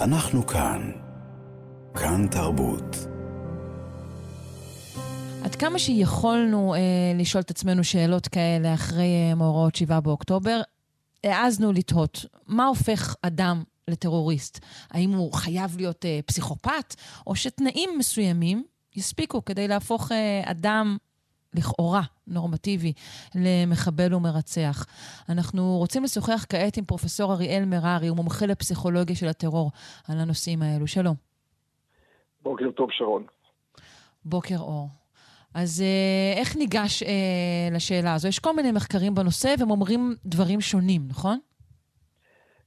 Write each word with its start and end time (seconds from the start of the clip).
אנחנו 0.00 0.46
כאן. 0.46 0.90
כאן 1.94 2.26
תרבות. 2.30 2.96
עד 5.44 5.54
כמה 5.54 5.78
שיכולנו 5.78 6.74
אה, 6.74 6.80
לשאול 7.18 7.42
את 7.42 7.50
עצמנו 7.50 7.84
שאלות 7.84 8.28
כאלה 8.28 8.74
אחרי 8.74 9.28
אה, 9.30 9.34
מאורעות 9.34 9.74
7 9.74 10.00
באוקטובר, 10.00 10.60
העזנו 11.24 11.72
לתהות, 11.72 12.24
מה 12.46 12.66
הופך 12.66 13.14
אדם 13.22 13.62
לטרוריסט? 13.88 14.58
האם 14.90 15.12
הוא 15.12 15.32
חייב 15.32 15.76
להיות 15.76 16.04
אה, 16.04 16.20
פסיכופת, 16.26 16.94
או 17.26 17.36
שתנאים 17.36 17.90
מסוימים 17.98 18.64
יספיקו 18.96 19.44
כדי 19.44 19.68
להפוך 19.68 20.12
אה, 20.12 20.42
אדם 20.44 20.96
לכאורה 21.54 22.02
נורמטיבי 22.26 22.92
למחבל 23.34 24.14
ומרצח. 24.14 24.86
אנחנו 25.28 25.76
רוצים 25.78 26.04
לשוחח 26.04 26.46
כעת 26.48 26.76
עם 26.76 26.84
פרופסור 26.84 27.32
אריאל 27.32 27.64
מררי, 27.64 28.08
הוא 28.08 28.16
מומחה 28.16 28.46
לפסיכולוגיה 28.46 29.16
של 29.16 29.26
הטרור, 29.28 29.70
על 30.08 30.18
הנושאים 30.18 30.62
האלו. 30.62 30.86
שלום. 30.86 31.14
בוקר 32.42 32.70
טוב, 32.70 32.88
שרון. 32.92 33.24
בוקר 34.24 34.58
אור. 34.58 34.88
אז 35.54 35.82
אה, 35.82 36.40
איך 36.40 36.56
ניגש 36.56 37.02
אה, 37.02 37.68
לשאלה 37.72 38.14
הזו? 38.14 38.28
יש 38.28 38.38
כל 38.38 38.56
מיני 38.56 38.72
מחקרים 38.72 39.14
בנושא 39.14 39.54
והם 39.58 39.70
אומרים 39.70 40.14
דברים 40.26 40.60
שונים, 40.60 41.02
נכון? 41.08 41.38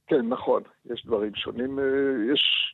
כן, 0.08 0.27
נכון. 0.30 0.63
יש 0.86 1.05
דברים 1.05 1.36
שונים. 1.36 1.80
אה, 1.80 1.84
יש 2.34 2.73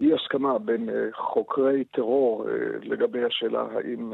אי 0.00 0.14
הסכמה 0.14 0.58
בין 0.58 0.88
אה, 0.88 1.08
חוקרי 1.12 1.84
טרור 1.84 2.44
לגבי 2.82 3.24
השאלה 3.24 3.60
האם 3.60 4.12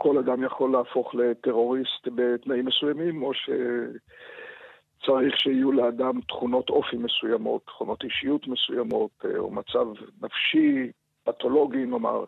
כל 0.00 0.18
אדם 0.18 0.44
יכול 0.44 0.72
להפוך 0.72 1.14
לטרוריסט 1.14 2.08
בתנאים 2.14 2.66
מסוימים, 2.66 3.22
או 3.22 3.32
שצריך 3.34 5.34
שיהיו 5.38 5.72
לאדם 5.72 6.20
תכונות 6.20 6.70
אופי 6.70 6.96
מסוימות, 6.96 7.66
תכונות 7.66 8.04
אישיות 8.04 8.48
מסוימות, 8.48 9.10
אה, 9.24 9.38
או 9.38 9.50
מצב 9.50 9.86
נפשי, 10.22 10.92
פתולוגי 11.24 11.86
נאמר, 11.86 12.24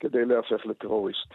כדי 0.00 0.24
להפך 0.24 0.66
לטרוריסט. 0.66 1.34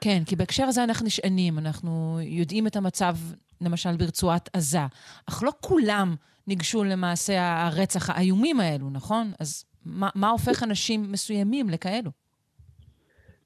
כן, 0.00 0.18
כי 0.26 0.36
בהקשר 0.36 0.64
הזה 0.64 0.84
אנחנו 0.84 1.06
נשענים, 1.06 1.58
אנחנו 1.58 2.18
יודעים 2.22 2.66
את 2.66 2.76
המצב, 2.76 3.14
למשל, 3.60 3.96
ברצועת 3.98 4.56
עזה, 4.56 4.86
אך 5.28 5.42
לא 5.42 5.50
כולם 5.60 6.14
ניגשו 6.46 6.84
למעשה 6.84 7.66
הרצח 7.66 8.10
האיומים 8.10 8.60
האלו, 8.60 8.90
נכון? 8.90 9.26
אז 9.40 9.64
מה, 9.86 10.08
מה 10.14 10.30
הופך 10.30 10.62
אנשים 10.62 11.12
מסוימים 11.12 11.68
לכאלו? 11.68 12.10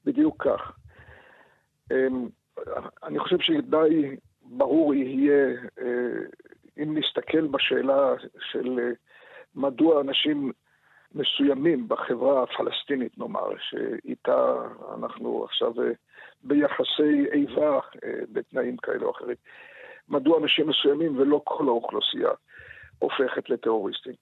בדיוק 0.05 0.43
כך. 0.43 0.78
אמ, 1.91 2.27
אני 3.03 3.19
חושב 3.19 3.39
שדי 3.39 4.15
ברור 4.41 4.93
יהיה, 4.93 5.47
אה, 5.81 6.19
אם 6.83 6.97
נסתכל 6.97 7.47
בשאלה 7.47 8.13
של 8.51 8.79
אה, 8.79 8.91
מדוע 9.55 10.01
אנשים 10.01 10.51
מסוימים 11.15 11.87
בחברה 11.87 12.43
הפלסטינית, 12.43 13.17
נאמר, 13.17 13.49
שאיתה 13.59 14.55
אנחנו 14.97 15.43
עכשיו 15.43 15.81
אה, 15.81 15.91
ביחסי 16.43 17.25
איבה 17.33 17.79
בתנאים 18.31 18.77
כאלה 18.77 19.05
או 19.05 19.11
אחרים, 19.11 19.35
מדוע 20.09 20.39
אנשים 20.39 20.67
מסוימים 20.67 21.17
ולא 21.17 21.41
כל 21.43 21.67
האוכלוסייה 21.67 22.29
הופכת 22.99 23.49
לטרוריסטים. 23.49 24.13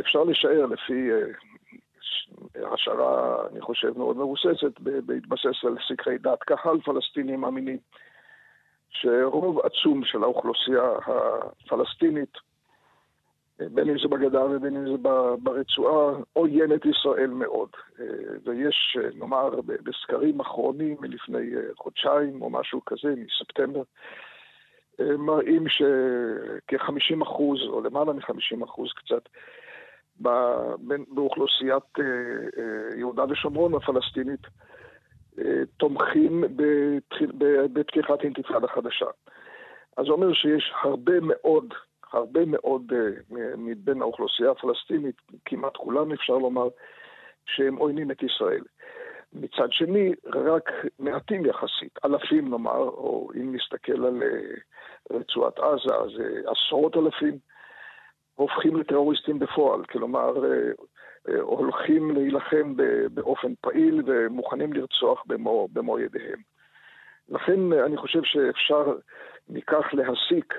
אפשר 0.00 0.24
לשער 0.24 0.66
לפי 0.66 1.10
השערה, 2.72 3.46
אני 3.52 3.60
חושב, 3.60 3.98
מאוד 3.98 4.16
מבוססת, 4.16 4.80
בהתבסס 4.80 5.64
על 5.64 5.76
סקרי 5.88 6.18
דעת 6.18 6.42
קהל 6.42 6.80
פלסטינים 6.80 7.40
מאמינים, 7.40 7.78
שרוב 8.90 9.60
עצום 9.60 10.04
של 10.04 10.22
האוכלוסייה 10.22 10.92
הפלסטינית, 11.06 12.32
בין 13.58 13.88
אם 13.88 13.98
זה 13.98 14.08
בגדה 14.08 14.44
ובין 14.44 14.76
אם 14.76 14.84
זה 14.84 14.96
ברצועה, 15.42 16.16
עוינת 16.32 16.86
ישראל 16.86 17.30
מאוד. 17.30 17.68
ויש, 18.44 18.96
נאמר, 19.14 19.50
בסקרים 19.60 20.40
אחרונים 20.40 20.96
מלפני 21.00 21.50
חודשיים 21.76 22.42
או 22.42 22.50
משהו 22.50 22.84
כזה, 22.84 23.14
מספטמבר, 23.16 23.82
מראים 24.98 25.68
שכ-50 25.68 27.22
אחוז, 27.22 27.58
או 27.68 27.80
למעלה 27.80 28.12
מ-50 28.12 28.64
אחוז 28.64 28.92
קצת, 28.92 29.28
באוכלוסיית 30.20 31.98
אה, 31.98 32.04
אה, 32.04 32.96
יהודה 32.98 33.24
ושומרון 33.30 33.74
הפלסטינית 33.74 34.46
אה, 35.38 35.62
תומכים 35.76 36.44
בפתיחת 37.72 38.22
אינתיפאדה 38.22 38.68
חדשה. 38.68 39.06
אז 39.96 40.04
זה 40.06 40.12
אומר 40.12 40.32
שיש 40.32 40.72
הרבה 40.82 41.20
מאוד, 41.22 41.74
הרבה 42.12 42.40
מאוד 42.46 42.92
מבין 43.56 44.02
האוכלוסייה 44.02 44.50
הפלסטינית, 44.50 45.16
כמעט 45.44 45.76
כולם 45.76 46.12
אפשר 46.12 46.38
לומר, 46.38 46.68
שהם 47.46 47.76
עוינים 47.76 48.10
את 48.10 48.22
ישראל. 48.22 48.62
מצד 49.32 49.72
שני, 49.72 50.12
רק 50.26 50.70
מעטים 50.98 51.46
יחסית, 51.46 51.98
אלפים 52.04 52.50
נאמר, 52.50 52.78
או 52.78 53.30
אם 53.34 53.54
נסתכל 53.54 54.06
על 54.06 54.22
רצועת 55.10 55.58
עזה, 55.58 55.94
אז 55.94 56.10
עשרות 56.46 56.96
אלפים, 56.96 57.38
הופכים 58.38 58.76
לטרוריסטים 58.76 59.38
בפועל, 59.38 59.84
כלומר 59.84 60.44
אה, 60.44 60.50
אה, 61.28 61.40
הולכים 61.40 62.10
להילחם 62.10 62.74
באופן 63.14 63.52
פעיל 63.60 64.02
ומוכנים 64.06 64.72
לרצוח 64.72 65.24
במו, 65.26 65.68
במו 65.72 65.98
ידיהם. 65.98 66.38
לכן 67.28 67.72
אני 67.72 67.96
חושב 67.96 68.20
שאפשר 68.24 68.94
מכך 69.48 69.86
להסיק 69.92 70.54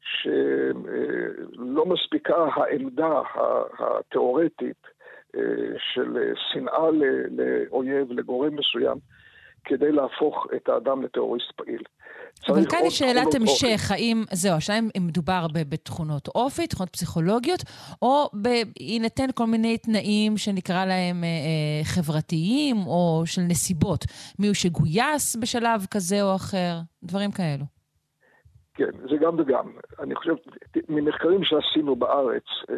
שלא 0.00 1.86
מספיקה 1.86 2.46
העמדה 2.54 3.20
התיאורטית 3.78 4.86
אה, 5.36 5.40
של 5.78 6.32
שנאה 6.52 6.90
לאויב, 7.30 8.12
לגורם 8.12 8.56
מסוים, 8.56 8.98
כדי 9.64 9.92
להפוך 9.92 10.46
את 10.56 10.68
האדם 10.68 11.02
לטרוריסט 11.02 11.52
פעיל. 11.56 11.82
אבל 12.48 12.66
כאן 12.70 12.78
יש 12.86 12.98
שאלת 12.98 13.34
המשך, 13.34 13.90
האם, 13.90 14.24
זהו, 14.32 14.56
השאלה 14.56 14.78
אם 14.78 15.06
מדובר 15.06 15.46
בתכונות 15.68 16.28
אופי, 16.28 16.66
תכונות 16.66 16.92
פסיכולוגיות, 16.92 17.60
או 18.02 18.30
בהינתן 18.32 19.26
כל 19.34 19.46
מיני 19.46 19.78
תנאים 19.78 20.36
שנקרא 20.36 20.84
להם 20.84 21.24
אה, 21.24 21.28
אה, 21.28 21.84
חברתיים, 21.84 22.76
או 22.86 23.22
של 23.26 23.42
נסיבות. 23.42 24.04
מי 24.38 24.46
הוא 24.46 24.54
שגויס 24.54 25.36
בשלב 25.36 25.86
כזה 25.90 26.22
או 26.22 26.36
אחר, 26.36 26.74
דברים 27.02 27.30
כאלו. 27.30 27.64
כן, 28.74 28.90
זה 29.10 29.16
גם 29.16 29.38
וגם. 29.38 29.72
אני 30.00 30.14
חושב, 30.14 30.34
ממחקרים 30.88 31.44
שעשינו 31.44 31.96
בארץ, 31.96 32.44
אה, 32.70 32.76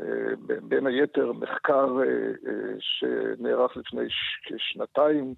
אה, 0.00 0.56
בין 0.62 0.86
היתר 0.86 1.32
מחקר 1.32 1.88
אה, 2.00 2.50
אה, 2.50 2.74
שנערך 2.80 3.76
לפני 3.76 4.02
כשנתיים, 4.44 5.34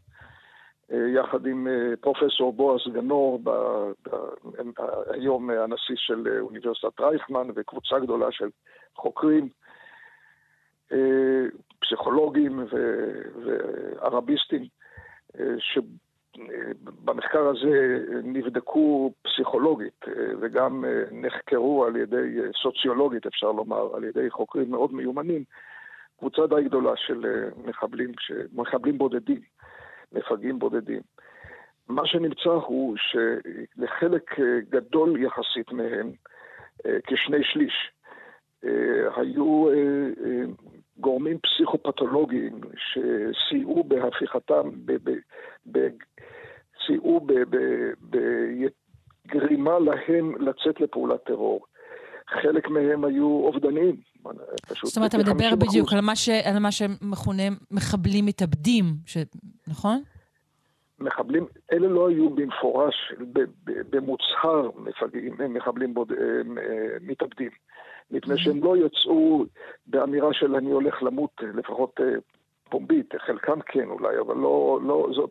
יחד 0.90 1.46
עם 1.46 1.68
אה, 1.68 1.96
פרופסור 2.00 2.52
בועז 2.52 2.80
גנור, 2.92 3.40
ב, 3.42 3.50
ב, 4.08 4.16
היום 5.10 5.50
הנשיא 5.50 5.94
של 5.96 6.28
אה, 6.28 6.40
אוניברסיטת 6.40 7.00
רייכמן, 7.00 7.48
וקבוצה 7.54 7.98
גדולה 7.98 8.32
של 8.32 8.48
חוקרים, 8.96 9.48
פסיכולוגים 11.80 12.64
וערביסטים, 13.44 14.64
שבמחקר 15.58 17.46
הזה 17.48 17.98
נבדקו 18.24 19.12
פסיכולוגית 19.22 20.04
וגם 20.40 20.84
נחקרו 21.12 21.84
על 21.84 21.96
ידי, 21.96 22.38
סוציולוגית 22.62 23.26
אפשר 23.26 23.52
לומר, 23.52 23.96
על 23.96 24.04
ידי 24.04 24.30
חוקרים 24.30 24.70
מאוד 24.70 24.94
מיומנים, 24.94 25.44
קבוצה 26.18 26.46
די 26.46 26.64
גדולה 26.64 26.96
של 26.96 27.48
מחבלים, 27.64 28.12
מחבלים 28.52 28.98
בודדים. 28.98 29.40
מפגעים 30.14 30.58
בודדים. 30.58 31.00
מה 31.88 32.06
שנמצא 32.06 32.50
הוא 32.50 32.97
שלחלק 32.97 34.41
אה, 34.41 34.60
גדול 34.69 35.22
יחסית 35.22 35.72
מהם, 35.72 36.12
אה, 36.86 36.97
כשני 37.06 37.44
שליש, 37.44 37.91
אה, 38.64 39.20
היו 39.20 39.66
גורמים 40.99 41.38
פסיכופתולוגיים 41.38 42.61
שסייעו 42.76 43.84
בהפיכתם, 43.84 44.70
סייעו 46.87 47.26
בגרימה 49.31 49.78
להם 49.78 50.34
לצאת 50.43 50.81
לפעולת 50.81 51.25
טרור. 51.25 51.66
חלק 52.28 52.69
מהם 52.69 53.05
היו 53.05 53.26
אובדניים. 53.26 53.96
זאת 54.85 54.97
אומרת, 54.97 55.15
אתה 55.15 55.19
מדבר 55.19 55.56
בדיוק 55.56 55.93
על 55.93 56.00
מה, 56.00 56.17
ש, 56.17 56.29
על 56.29 56.59
מה 56.59 56.73
שמכונה 56.73 57.43
מחבלים 57.71 58.26
מתאבדים, 58.26 58.85
ש... 59.06 59.17
נכון? 59.69 60.03
מחבלים, 60.99 61.47
אלה 61.73 61.88
לא 61.88 62.09
היו 62.09 62.31
במפורש, 62.31 63.12
במוצהר 63.67 64.71
מפגעים, 64.76 65.37
מחבלים 65.49 65.94
בוד, 65.94 66.12
מתאבדים. 67.00 67.50
מפני 68.11 68.38
שהם 68.38 68.65
לא 68.65 68.76
יצאו 68.76 69.44
באמירה 69.87 70.29
של 70.32 70.55
אני 70.55 70.71
הולך 70.71 71.03
למות, 71.03 71.31
לפחות 71.55 72.00
אה, 72.00 72.15
פומבית, 72.71 73.15
חלקם 73.26 73.61
כן 73.61 73.88
אולי, 73.88 74.19
אבל 74.19 74.37
לא, 74.37 74.79
לא, 74.82 75.09
זאת, 75.15 75.31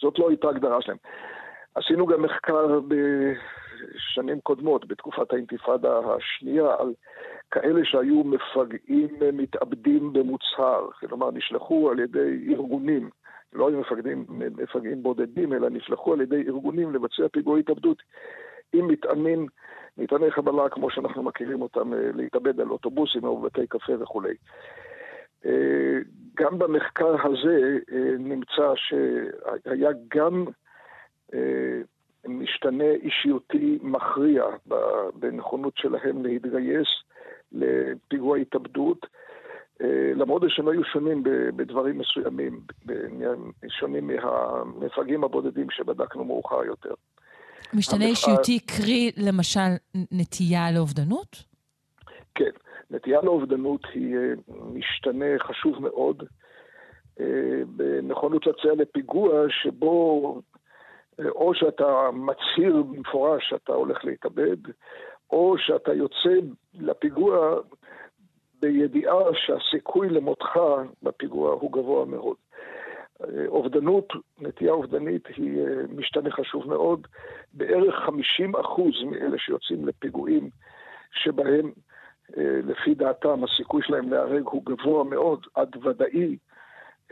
זאת 0.00 0.18
לא 0.18 0.28
הייתה 0.28 0.48
הגדרה 0.48 0.82
שלהם. 0.82 0.98
עשינו 1.74 2.06
גם 2.06 2.22
מחקר 2.22 2.80
ב, 2.88 2.94
בשנים 3.94 4.40
קודמות, 4.40 4.86
בתקופת 4.88 5.32
האינתיפאדה 5.32 5.98
השנייה, 5.98 6.74
על 6.78 6.94
כאלה 7.50 7.80
שהיו 7.84 8.24
מפגעים 8.24 9.08
מתאבדים 9.32 10.12
במוצהר, 10.12 10.90
כלומר 10.90 11.30
נשלחו 11.30 11.90
על 11.90 11.98
ידי 11.98 12.46
ארגונים, 12.50 13.10
לא 13.52 13.68
היו 13.68 13.80
מפגעים, 13.80 14.24
מפגעים 14.28 15.02
בודדים, 15.02 15.52
אלא 15.52 15.68
נשלחו 15.68 16.12
על 16.12 16.20
ידי 16.20 16.42
ארגונים 16.48 16.94
לבצע 16.94 17.28
פיגועי 17.32 17.60
התאבדות 17.60 18.02
עם 18.72 18.88
מטענים, 18.88 19.46
מטעני 19.98 20.30
חבלה 20.30 20.68
כמו 20.68 20.90
שאנחנו 20.90 21.22
מכירים 21.22 21.62
אותם, 21.62 21.94
אה, 21.94 22.10
להתאבד 22.14 22.60
על 22.60 22.70
אוטובוסים 22.70 23.24
או 23.24 23.40
בבתי 23.40 23.66
קפה 23.66 23.92
וכולי. 24.02 24.34
אה, 25.46 25.98
גם 26.36 26.58
במחקר 26.58 27.26
הזה 27.26 27.78
אה, 27.92 28.14
נמצא 28.18 28.72
שהיה 28.76 29.90
גם 30.08 30.44
משתנה 32.26 32.84
אישיותי 32.84 33.78
מכריע 33.82 34.44
בנכונות 35.14 35.76
שלהם 35.76 36.24
להתגייס 36.24 36.88
לפיגוע 37.52 38.38
התאבדות, 38.38 39.06
למרות 40.14 40.42
שהם 40.48 40.68
היו 40.68 40.84
שונים 40.84 41.22
בדברים 41.56 41.98
מסוימים, 41.98 42.60
שונים 43.68 44.06
מהמפגעים 44.06 45.24
הבודדים 45.24 45.70
שבדקנו 45.70 46.24
מאוחר 46.24 46.64
יותר. 46.64 46.94
משתנה 47.74 48.04
אישיותי, 48.04 48.60
קרי 48.60 49.10
למשל 49.16 49.70
נטייה 50.12 50.70
לאובדנות? 50.74 51.44
כן, 52.34 52.50
נטייה 52.90 53.20
לאובדנות 53.22 53.80
היא 53.94 54.16
אה, 54.16 54.32
משתנה 54.72 55.38
חשוב 55.38 55.82
מאוד 55.82 56.22
אה, 57.20 57.26
בנכונות 57.66 58.46
להציע 58.46 58.72
לפיגוע 58.74 59.44
שבו 59.48 60.34
אה, 60.36 60.51
או 61.28 61.54
שאתה 61.54 62.10
מצהיר 62.12 62.82
במפורש 62.82 63.48
שאתה 63.48 63.72
הולך 63.72 64.04
להתאבד, 64.04 64.56
או 65.30 65.54
שאתה 65.58 65.94
יוצא 65.94 66.34
לפיגוע 66.74 67.60
בידיעה 68.60 69.24
שהסיכוי 69.34 70.08
למותך 70.08 70.58
בפיגוע 71.02 71.52
הוא 71.52 71.72
גבוה 71.72 72.04
מאוד. 72.04 72.36
אובדנות, 73.48 74.12
נטייה 74.40 74.72
אובדנית 74.72 75.26
היא 75.26 75.60
אה, 75.60 75.82
משתנה 75.96 76.30
חשוב 76.30 76.68
מאוד. 76.68 77.06
בערך 77.52 77.94
50 77.94 78.56
אחוז 78.56 79.02
מאלה 79.10 79.38
שיוצאים 79.38 79.88
לפיגועים 79.88 80.50
שבהם 81.12 81.72
אה, 82.36 82.60
לפי 82.64 82.94
דעתם 82.94 83.44
הסיכוי 83.44 83.82
שלהם 83.82 84.10
להיהרג 84.10 84.44
הוא 84.44 84.62
גבוה 84.64 85.04
מאוד, 85.04 85.46
עד 85.54 85.76
ודאי, 85.86 86.36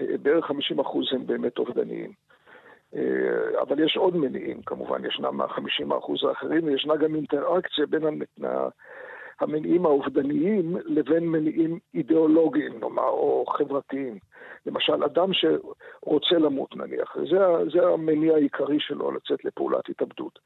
אה, 0.00 0.19
בערך 0.23 0.44
50 0.44 0.81
אחוז 0.81 1.06
הם 1.12 1.26
באמת 1.26 1.58
אובדניים. 1.58 2.12
אבל 3.60 3.84
יש 3.84 3.96
עוד 3.96 4.16
מניעים 4.16 4.62
כמובן, 4.62 5.04
ישנם 5.04 5.40
ה-50 5.40 5.98
אחוז 5.98 6.24
האחרים, 6.24 6.64
וישנה 6.64 6.96
גם 6.96 7.14
אינטראקציה 7.14 7.86
בין 7.86 8.02
המניעים 9.40 9.86
האובדניים 9.86 10.76
לבין 10.84 11.28
מניעים 11.28 11.78
אידיאולוגיים, 11.94 12.80
נאמר, 12.80 13.08
או 13.08 13.44
חברתיים. 13.48 14.18
למשל, 14.66 15.04
אדם 15.04 15.30
שרוצה 15.32 16.38
למות 16.38 16.76
נניח, 16.76 17.16
זה, 17.30 17.38
זה 17.72 17.86
המניע 17.86 18.34
העיקרי 18.34 18.80
שלו 18.80 19.12
לצאת 19.12 19.44
לפעולת 19.44 19.88
התאבדות. 19.88 20.38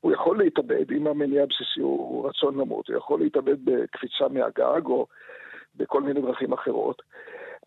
הוא 0.00 0.12
יכול 0.12 0.38
להתאבד, 0.38 0.92
אם 0.92 1.06
המניע 1.06 1.42
הבסיסי 1.42 1.80
הוא 1.80 2.28
רצון 2.28 2.58
למות, 2.58 2.88
הוא 2.88 2.96
יכול 2.96 3.20
להתאבד 3.20 3.64
בקפיצה 3.64 4.28
מהגג 4.30 4.86
או 4.86 5.06
בכל 5.76 6.02
מיני 6.02 6.20
דרכים 6.20 6.52
אחרות. 6.52 7.02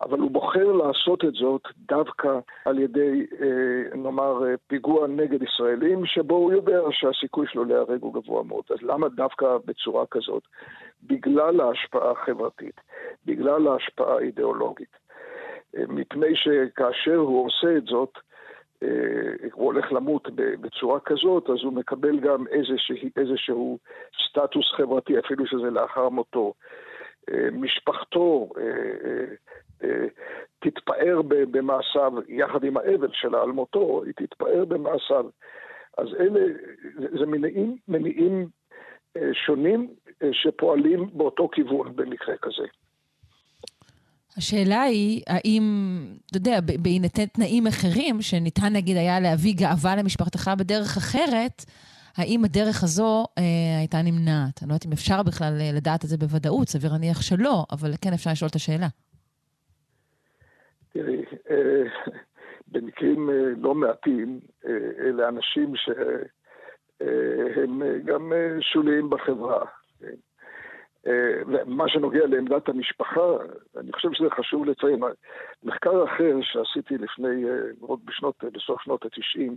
אבל 0.00 0.18
הוא 0.18 0.30
בוחר 0.30 0.72
לעשות 0.72 1.24
את 1.24 1.32
זאת 1.34 1.62
דווקא 1.76 2.38
על 2.64 2.78
ידי, 2.78 3.26
אה, 3.40 3.96
נאמר, 3.96 4.46
אה, 4.46 4.54
פיגוע 4.66 5.06
נגד 5.06 5.42
ישראלים, 5.42 6.06
שבו 6.06 6.34
הוא 6.34 6.52
יודע 6.52 6.80
שהסיכוי 6.90 7.46
שלו 7.48 7.64
להיהרג 7.64 8.02
הוא 8.02 8.14
גבוה 8.14 8.42
מאוד. 8.42 8.64
אז 8.70 8.82
למה 8.82 9.08
דווקא 9.08 9.46
בצורה 9.64 10.06
כזאת? 10.06 10.42
בגלל 11.02 11.60
ההשפעה 11.60 12.10
החברתית, 12.10 12.80
בגלל 13.26 13.68
ההשפעה 13.68 14.16
האידיאולוגית. 14.16 14.96
אה, 15.76 15.82
מפני 15.88 16.36
שכאשר 16.36 17.16
הוא 17.16 17.46
עושה 17.46 17.76
את 17.76 17.84
זאת, 17.84 18.18
הוא 19.52 19.64
הולך 19.66 19.92
למות 19.92 20.28
בצורה 20.34 21.00
כזאת, 21.00 21.50
אז 21.50 21.64
הוא 21.64 21.72
מקבל 21.72 22.20
גם 22.20 22.46
איזשה, 22.46 22.94
איזשהו 23.16 23.78
סטטוס 24.28 24.72
חברתי, 24.76 25.18
אפילו 25.18 25.46
שזה 25.46 25.70
לאחר 25.70 26.08
מותו. 26.08 26.52
משפחתו 27.52 28.48
תתפאר 30.58 31.22
במעשיו 31.22 32.12
יחד 32.28 32.64
עם 32.64 32.76
האבל 32.76 33.10
שלה 33.12 33.42
על 33.42 33.52
מותו, 33.52 34.02
היא 34.04 34.12
תתפאר 34.16 34.64
במעשיו. 34.64 35.24
אז 35.98 36.06
אלה, 36.20 36.40
זה 37.18 37.26
מניעים, 37.26 37.76
מניעים 37.88 38.48
אה, 39.16 39.30
שונים 39.46 39.88
אה, 40.22 40.28
שפועלים 40.32 41.10
באותו 41.12 41.48
כיוון 41.52 41.96
במקרה 41.96 42.34
כזה. 42.42 42.66
השאלה 44.36 44.82
היא, 44.82 45.22
האם, 45.26 45.62
אתה 46.26 46.36
יודע, 46.36 46.60
בהינתן 46.82 47.26
תנאים 47.26 47.66
אחרים, 47.66 48.22
שניתן 48.22 48.72
נגיד 48.72 48.96
היה 48.96 49.20
להביא 49.20 49.54
גאווה 49.56 49.96
למשפחתך 49.96 50.50
בדרך 50.58 50.96
אחרת, 50.96 51.64
האם 52.16 52.44
הדרך 52.44 52.82
הזו 52.82 53.24
אה, 53.38 53.78
הייתה 53.78 54.02
נמנעת? 54.02 54.62
אני 54.62 54.68
לא 54.68 54.74
יודעת 54.74 54.86
אם 54.86 54.92
אפשר 54.92 55.22
בכלל 55.22 55.58
אה, 55.60 55.72
לדעת 55.72 56.04
את 56.04 56.08
זה 56.08 56.16
בוודאות, 56.16 56.68
סביר 56.68 56.92
להניח 56.92 57.22
שלא, 57.22 57.66
אבל 57.70 57.94
כן 58.00 58.12
אפשר 58.12 58.30
לשאול 58.30 58.48
את 58.48 58.54
השאלה. 58.54 58.88
תראי, 60.92 61.24
אה, 61.50 61.82
במקרים 62.72 63.30
אה, 63.30 63.44
לא 63.56 63.74
מעטים, 63.74 64.40
אה, 64.66 64.90
אלה 64.98 65.28
אנשים 65.28 65.72
שהם 65.76 67.82
גם 68.04 68.32
שוליים 68.60 69.10
בחברה. 69.10 69.64
מה 71.66 71.88
שנוגע 71.88 72.26
לעמדת 72.26 72.68
המשפחה, 72.68 73.36
אני 73.76 73.92
חושב 73.92 74.08
שזה 74.12 74.30
חשוב 74.30 74.66
לציין. 74.66 75.00
מחקר 75.62 76.04
אחר 76.04 76.36
שעשיתי 76.42 76.98
לפני, 76.98 77.44
עוד 77.80 78.00
בשנות, 78.04 78.44
בסוף 78.44 78.82
שנות 78.82 79.04
ה-90, 79.04 79.52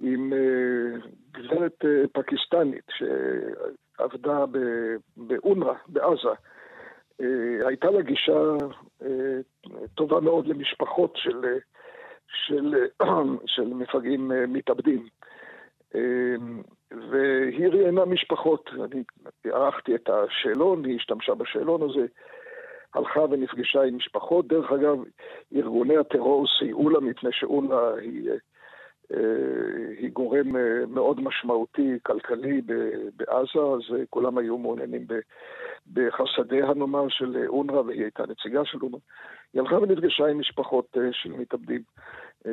עם 0.00 0.32
גברת 1.32 1.84
פקיסטנית 2.12 2.90
שעבדה 2.90 4.44
באונר"א, 5.16 5.74
בעזה, 5.88 6.34
הייתה 7.66 7.90
לה 7.90 8.02
גישה 8.02 8.42
אה, 9.02 9.38
טובה 9.94 10.20
מאוד 10.20 10.46
למשפחות 10.46 11.16
של, 11.16 11.40
של, 12.46 12.74
של 13.54 13.74
מפגעים 13.74 14.32
אה, 14.32 14.46
מתאבדים. 14.46 15.08
והיא 17.10 17.68
ראיינה 17.68 18.04
משפחות, 18.04 18.70
אני 18.84 19.02
ערכתי 19.44 19.94
את 19.94 20.10
השאלון, 20.10 20.84
היא 20.84 20.96
השתמשה 20.96 21.34
בשאלון 21.34 21.82
הזה, 21.82 22.06
הלכה 22.94 23.20
ונפגשה 23.20 23.82
עם 23.82 23.96
משפחות. 23.96 24.46
דרך 24.46 24.72
אגב, 24.72 24.98
ארגוני 25.56 25.96
הטרור 25.96 26.46
סייעו 26.58 26.90
לה 26.90 27.00
מפני 27.00 27.30
שאונר"א 27.32 27.94
היא, 28.00 28.30
היא 29.98 30.10
גורם 30.10 30.56
מאוד 30.88 31.20
משמעותי 31.20 31.98
כלכלי 32.02 32.60
בעזה, 33.16 33.60
אז 33.60 33.96
כולם 34.10 34.38
היו 34.38 34.58
מעוניינים 34.58 35.06
בחסדיה 35.92 36.74
נאמר 36.74 37.08
של 37.08 37.44
אונר"א, 37.46 37.80
והיא 37.80 38.02
הייתה 38.02 38.22
נציגה 38.26 38.64
של 38.64 38.78
אונר"א. 38.82 38.98
היא 39.52 39.62
הלכה 39.62 39.78
ונפגשה 39.78 40.26
עם 40.26 40.40
משפחות 40.40 40.96
אה, 40.96 41.12
של 41.12 41.32
מתאבדים, 41.32 41.82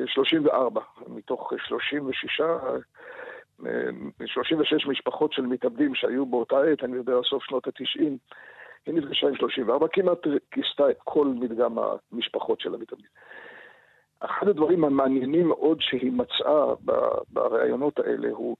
34 0.05 0.81
אה, 0.81 0.85
מתוך 1.07 1.53
36, 1.67 2.41
36 4.25 4.85
אה, 4.85 4.91
משפחות 4.91 5.33
של 5.33 5.41
מתאבדים 5.41 5.95
שהיו 5.95 6.25
באותה 6.25 6.61
עת, 6.61 6.83
אני 6.83 6.95
יודע, 6.95 7.13
סוף 7.29 7.43
שנות 7.43 7.67
ה-90, 7.67 8.01
היא 8.85 8.93
נפגשה 8.95 9.27
עם 9.27 9.35
34, 9.35 9.87
כמעט 9.93 10.19
כיסתה 10.51 10.89
את 10.89 10.97
כל 11.03 11.27
מדגם 11.27 11.75
המשפחות 12.11 12.59
של 12.59 12.73
המתאבדים. 12.73 13.09
אחד 14.19 14.47
הדברים 14.47 14.83
המעניינים 14.83 15.47
מאוד 15.47 15.77
שהיא 15.81 16.11
מצאה 16.11 16.73
בראיונות 17.29 17.99
האלה 17.99 18.27
הוא 18.31 18.55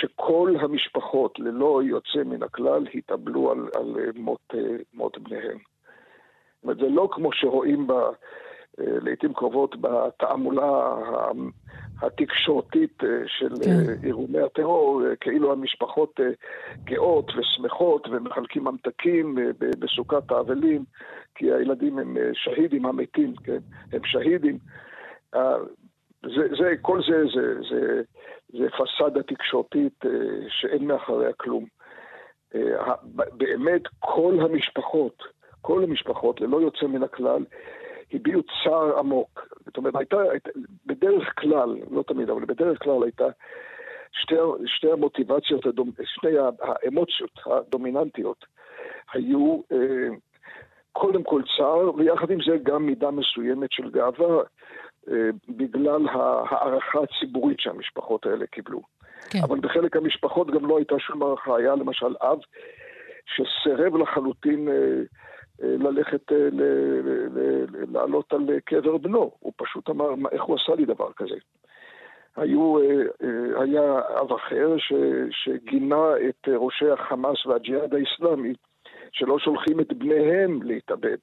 שכל 0.00 0.54
המשפחות, 0.60 1.38
ללא 1.38 1.80
יוצא 1.84 2.22
מן 2.24 2.42
הכלל, 2.42 2.86
התאבלו 2.94 3.52
על, 3.52 3.68
על 3.76 3.96
מות, 4.14 4.54
מות 4.94 5.18
בניהם. 5.18 5.58
זאת 5.58 6.62
אומרת, 6.62 6.76
זה 6.76 6.88
לא 6.88 7.08
כמו 7.12 7.32
שרואים 7.32 7.86
ב, 7.86 7.92
לעיתים 8.78 9.34
קרובות 9.34 9.76
בתעמולה 9.80 10.94
התקשורתית 12.02 13.02
של 13.26 13.48
כן. 13.64 14.06
ארגוני 14.08 14.40
הטרור, 14.40 15.02
כאילו 15.20 15.52
המשפחות 15.52 16.20
גאות 16.84 17.32
ושמחות 17.36 18.08
ומחלקים 18.08 18.64
ממתקים 18.64 19.38
בסוכת 19.58 20.30
האבלים, 20.30 20.84
כי 21.34 21.52
הילדים 21.52 21.98
הם 21.98 22.16
שהידים 22.32 22.86
המתים, 22.86 23.34
כן? 23.44 23.58
הם 23.92 24.00
שהידים. 24.04 24.58
זה, 26.34 26.48
זה, 26.58 26.74
כל 26.82 27.00
זה, 27.08 27.24
זה, 27.34 27.60
זה, 27.70 28.02
זה 28.48 28.66
פסאדה 28.70 29.22
תקשורתית 29.22 30.04
אה, 30.04 30.10
שאין 30.48 30.86
מאחוריה 30.86 31.32
כלום. 31.32 31.64
אה, 32.54 32.94
באמת 33.32 33.82
כל 33.98 34.38
המשפחות, 34.40 35.22
כל 35.60 35.84
המשפחות, 35.84 36.40
ללא 36.40 36.60
יוצא 36.60 36.86
מן 36.86 37.02
הכלל, 37.02 37.44
הביעו 38.12 38.40
צער 38.42 38.98
עמוק. 38.98 39.48
זאת 39.66 39.76
אומרת, 39.76 39.96
הייתה, 39.96 40.16
הייתה, 40.30 40.50
בדרך 40.86 41.32
כלל, 41.38 41.76
לא 41.90 42.02
תמיד, 42.02 42.30
אבל 42.30 42.44
בדרך 42.44 42.82
כלל 42.82 43.02
הייתה 43.02 43.24
שתי, 44.12 44.34
שתי 44.66 44.90
המוטיבציות, 44.92 45.66
הדומ, 45.66 45.90
שני 46.04 46.30
האמוציות 46.60 47.30
הדומיננטיות 47.46 48.44
היו 49.12 49.60
אה, 49.72 50.08
קודם 50.92 51.22
כל 51.22 51.42
צער, 51.56 51.94
ויחד 51.94 52.30
עם 52.30 52.38
זה 52.46 52.56
גם 52.62 52.86
מידה 52.86 53.10
מסוימת 53.10 53.72
של 53.72 53.90
גאווה, 53.90 54.42
אה, 55.10 55.30
בגלל 55.48 56.08
ההערכה 56.08 56.98
הציבורית 57.02 57.60
שהמשפחות 57.60 58.26
האלה 58.26 58.46
קיבלו. 58.46 58.82
כן. 59.30 59.38
אבל 59.42 59.60
בחלק 59.60 59.96
המשפחות 59.96 60.50
גם 60.50 60.66
לא 60.66 60.76
הייתה 60.76 60.94
שום 60.98 61.22
הערכה. 61.22 61.56
היה 61.56 61.74
למשל 61.74 62.14
אב 62.20 62.38
שסירב 63.26 63.96
לחלוטין 63.96 64.68
אה, 64.68 65.02
ללכת 65.60 66.32
לעלות 67.92 68.32
על 68.32 68.60
קבר 68.64 68.96
בנו. 68.96 69.30
הוא 69.38 69.52
פשוט 69.56 69.90
אמר, 69.90 70.14
איך 70.32 70.42
הוא 70.42 70.56
עשה 70.56 70.74
לי 70.74 70.84
דבר 70.84 71.12
כזה? 71.16 71.34
היו, 72.36 72.78
היה 73.56 74.00
אב 74.20 74.32
אחר 74.32 74.76
ש, 74.78 74.92
שגינה 75.30 76.12
את 76.28 76.48
ראשי 76.48 76.90
החמאס 76.90 77.46
והג'יהאד 77.46 77.94
האיסלאמי 77.94 78.54
שלא 79.12 79.38
שולחים 79.38 79.80
את 79.80 79.92
בניהם 79.92 80.62
להתאבד. 80.62 81.16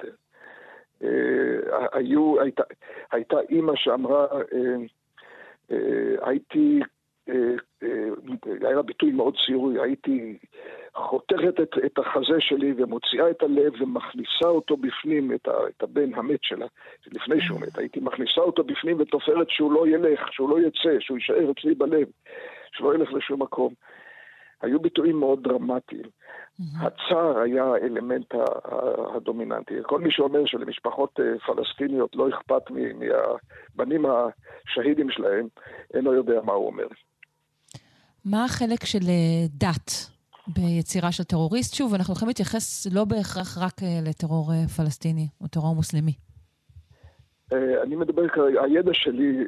היו, 1.93 2.41
הייתה, 2.41 2.63
הייתה 3.11 3.35
אימא 3.49 3.73
שאמרה, 3.75 4.27
הייתי 6.21 6.79
אה, 6.81 6.85
אה, 6.85 6.92
היה 8.61 8.75
לה 8.75 8.81
ביטוי 8.81 9.11
מאוד 9.11 9.35
ציורי, 9.45 9.81
הייתי 9.81 10.37
חותכת 10.95 11.59
את, 11.61 11.69
את 11.85 11.99
החזה 11.99 12.39
שלי 12.39 12.73
ומוציאה 12.77 13.29
את 13.29 13.43
הלב 13.43 13.73
ומכניסה 13.81 14.47
אותו 14.47 14.77
בפנים, 14.77 15.33
את, 15.33 15.47
ה, 15.47 15.51
את 15.67 15.83
הבן 15.83 16.13
המת 16.13 16.39
שלה, 16.43 16.65
לפני 17.07 17.41
שהוא 17.41 17.61
מת, 17.61 17.77
הייתי 17.77 17.99
מכניסה 17.99 18.41
אותו 18.41 18.63
בפנים 18.63 18.99
ותופרת 18.99 19.49
שהוא 19.49 19.71
לא 19.71 19.87
ילך, 19.87 20.33
שהוא 20.33 20.49
לא 20.49 20.59
יצא, 20.59 20.99
שהוא 20.99 21.17
יישאר 21.17 21.51
אצלי 21.51 21.75
בלב, 21.75 22.07
שלא 22.71 22.95
ילך 22.95 23.13
לשום 23.13 23.41
מקום. 23.41 23.73
היו 24.61 24.79
ביטויים 24.79 25.19
מאוד 25.19 25.43
דרמטיים. 25.43 26.05
הצער 26.81 27.39
היה 27.39 27.63
האלמנט 27.63 28.33
הדומיננטי. 29.15 29.73
כל 29.83 29.99
מי 29.99 30.11
שאומר 30.11 30.45
שלמשפחות 30.45 31.19
אה, 31.19 31.39
פלסטיניות 31.39 32.15
לא 32.15 32.29
אכפת 32.29 32.61
מהבנים 32.71 34.05
השהידים 34.05 35.09
שלהם, 35.09 35.47
אינו 35.93 36.13
יודע 36.13 36.41
מה 36.43 36.53
הוא 36.53 36.67
אומר. 36.67 36.87
מה 38.25 38.45
החלק 38.45 38.85
של 38.85 39.05
אה, 39.09 39.45
דת 39.49 39.91
ביצירה 40.47 41.11
של 41.11 41.23
טרוריסט? 41.23 41.75
שוב, 41.75 41.93
אנחנו 41.93 42.13
יכולים 42.13 42.27
להתייחס 42.27 42.87
לא 42.95 43.05
בהכרח 43.05 43.57
רק 43.57 43.83
אה, 43.83 43.99
לטרור 44.09 44.51
אה, 44.51 44.67
פלסטיני 44.67 45.27
או 45.41 45.47
טרור 45.47 45.75
מוסלמי. 45.75 46.13
אני 47.83 47.95
מדבר 47.95 48.27
כרגע, 48.27 48.61
הידע 48.63 48.93
שלי 48.93 49.43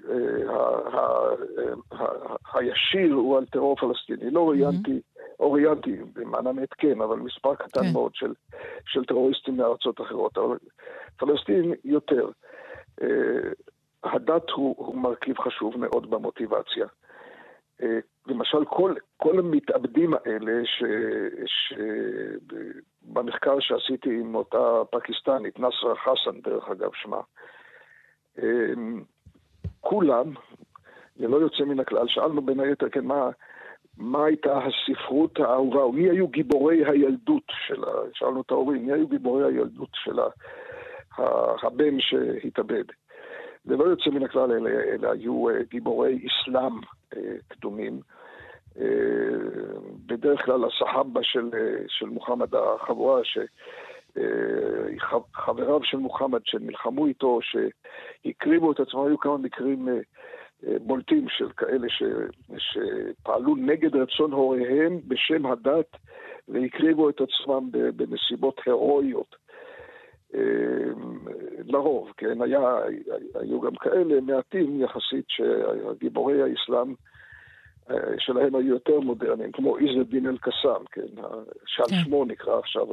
הישיר 2.53 3.13
הוא 3.13 3.37
על 3.37 3.45
טרור 3.45 3.75
פלסטיני. 3.75 4.31
לא 4.31 4.49
ראיינתי, 4.49 5.01
או 5.39 5.51
ראיינתי, 5.51 5.97
במען 6.13 6.47
האמת 6.47 6.73
כן, 6.77 7.01
אבל 7.01 7.17
מספר 7.17 7.55
קטן 7.55 7.81
כן. 7.81 7.93
מאוד 7.93 8.11
של 8.85 9.05
טרוריסטים 9.07 9.57
מארצות 9.57 10.01
אחרות. 10.01 10.37
אבל 10.37 10.57
פלסטין 11.17 11.73
יותר. 11.83 12.29
הדת 14.03 14.49
הוא 14.49 14.95
מרכיב 14.95 15.39
חשוב 15.39 15.77
מאוד 15.77 16.09
במוטיבציה. 16.09 16.85
אה, 17.83 17.99
למשל, 18.27 18.65
כל, 18.65 18.93
כל 19.17 19.39
המתאבדים 19.39 20.13
האלה, 20.13 20.61
שבמחקר 23.05 23.59
ש... 23.59 23.67
שעשיתי 23.67 24.19
עם 24.19 24.35
אותה 24.35 24.81
פקיסטנית, 24.91 25.59
נסרה 25.59 25.95
חסן, 25.95 26.41
דרך 26.41 26.69
אגב 26.69 26.89
שמה, 26.93 27.21
אה, 28.39 28.73
כולם, 29.81 30.33
ללא 31.17 31.37
יוצא 31.37 31.63
מן 31.63 31.79
הכלל, 31.79 32.07
שאלנו 32.07 32.41
בין 32.41 32.59
היתר, 32.59 32.89
כן, 32.89 33.05
מה, 33.05 33.29
מה 33.97 34.25
הייתה 34.25 34.59
הספרות 34.59 35.39
האהובה, 35.39 35.81
או 35.81 35.91
מי 35.91 36.09
היו 36.09 36.27
גיבורי 36.27 36.85
הילדות 36.85 37.43
שלה, 37.67 37.91
שאלנו 38.13 38.41
את 38.41 38.51
ההורים, 38.51 38.85
מי 38.85 38.93
היו 38.93 39.07
גיבורי 39.07 39.45
הילדות 39.45 39.89
של 39.93 40.19
הבן 41.17 41.99
שהתאבד. 41.99 42.83
ללא 43.65 43.83
יוצא 43.83 44.09
מן 44.09 44.23
הכלל, 44.23 44.51
אלה, 44.51 44.69
אלה 44.69 45.11
היו 45.11 45.49
אה, 45.49 45.63
גיבורי 45.69 46.27
אסלאם 46.27 46.79
קדומים. 47.47 47.99
אה, 48.79 48.85
בדרך 50.05 50.45
כלל 50.45 50.65
הסחאבה 50.65 51.23
של, 51.23 51.49
של 51.87 52.05
מוחמד 52.05 52.55
החבורה, 52.55 53.21
שחבריו 54.13 55.83
של 55.83 55.97
מוחמד 55.97 56.39
שנלחמו 56.43 57.07
איתו, 57.07 57.39
שהקריבו 57.41 58.71
את 58.71 58.79
עצמם, 58.79 59.05
היו 59.05 59.19
כמה 59.19 59.37
מקרים 59.37 59.87
בולטים 60.63 61.25
של 61.29 61.51
כאלה 61.57 61.89
ש, 61.89 62.03
שפעלו 62.57 63.55
נגד 63.55 63.95
רצון 63.95 64.31
הוריהם 64.31 64.99
בשם 65.07 65.45
הדת 65.45 65.97
והקריבו 66.47 67.09
את 67.09 67.21
עצמם 67.21 67.69
בנסיבות 67.71 68.61
הירואיות. 68.65 69.35
לרוב, 71.65 72.11
כן, 72.17 72.41
היה, 72.41 72.77
היו 73.35 73.61
גם 73.61 73.75
כאלה 73.75 74.21
מעטים 74.21 74.81
יחסית 74.81 75.25
שהגיבורי 75.27 76.41
האסלאם 76.41 76.93
אה, 77.89 77.95
שלהם 78.17 78.55
היו 78.55 78.67
יותר 78.67 78.99
מודרניים, 78.99 79.51
כמו 79.51 79.77
עז 79.77 80.01
א-דין 80.01 80.27
אל-קסאם, 80.27 80.85
כן, 80.91 81.21
שעל 81.65 81.89
כן. 81.89 81.95
שמו 82.03 82.25
נקרא 82.25 82.59
עכשיו, 82.59 82.87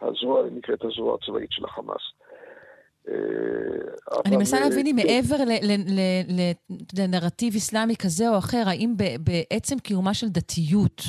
הזרוע, 0.00 0.42
נקראת 0.52 0.84
הזרוע 0.84 1.14
הצבאית 1.14 1.52
של 1.52 1.64
החמאס. 1.64 2.02
אה, 3.08 3.14
אני 4.26 4.36
מנסה 4.36 4.60
להבין 4.60 4.86
אם 4.86 4.96
מעבר 4.96 5.36
לנרטיב 6.98 7.54
אסלאמי 7.54 7.96
כזה 7.96 8.28
או 8.28 8.38
אחר, 8.38 8.62
האם 8.66 8.94
בעצם 9.20 9.78
קיומה 9.78 10.14
של 10.14 10.28
דתיות, 10.28 11.02